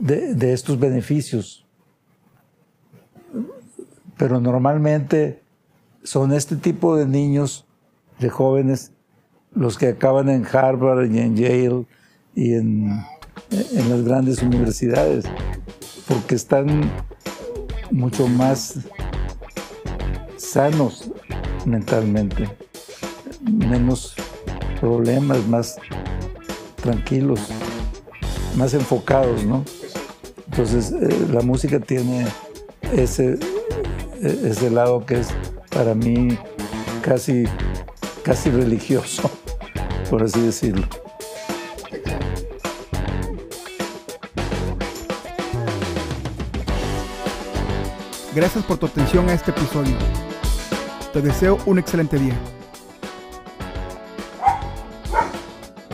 de, 0.00 0.52
estos 0.52 0.78
beneficios. 0.78 1.64
Pero 4.16 4.40
normalmente 4.40 5.42
son 6.02 6.32
este 6.32 6.56
tipo 6.56 6.96
de 6.96 7.06
niños, 7.06 7.66
de 8.18 8.28
jóvenes, 8.28 8.92
los 9.54 9.78
que 9.78 9.88
acaban 9.88 10.28
en 10.28 10.44
Harvard 10.44 11.10
y 11.10 11.18
en 11.18 11.36
Yale 11.36 11.86
y 12.34 12.54
en, 12.54 12.90
en 13.50 13.88
las 13.88 14.02
grandes 14.02 14.42
universidades, 14.42 15.24
porque 16.08 16.34
están 16.34 16.90
mucho 17.92 18.26
más 18.26 18.78
sanos 20.36 21.10
mentalmente, 21.64 22.48
menos 23.42 24.14
problemas, 24.80 25.46
más 25.46 25.76
tranquilos, 26.76 27.40
más 28.56 28.74
enfocados, 28.74 29.44
¿no? 29.44 29.64
Entonces 30.50 30.92
eh, 30.92 31.26
la 31.32 31.40
música 31.42 31.78
tiene 31.78 32.26
ese, 32.92 33.38
e, 34.20 34.48
ese 34.50 34.70
lado 34.70 35.06
que 35.06 35.20
es 35.20 35.28
para 35.70 35.94
mí 35.94 36.36
casi, 37.02 37.44
casi 38.22 38.50
religioso, 38.50 39.30
por 40.10 40.22
así 40.22 40.40
decirlo. 40.40 40.86
Gracias 48.34 48.64
por 48.64 48.78
tu 48.78 48.86
atención 48.86 49.28
a 49.28 49.34
este 49.34 49.50
episodio. 49.50 49.94
Te 51.12 51.20
deseo 51.20 51.58
un 51.66 51.78
excelente 51.78 52.18
día. 52.18 52.34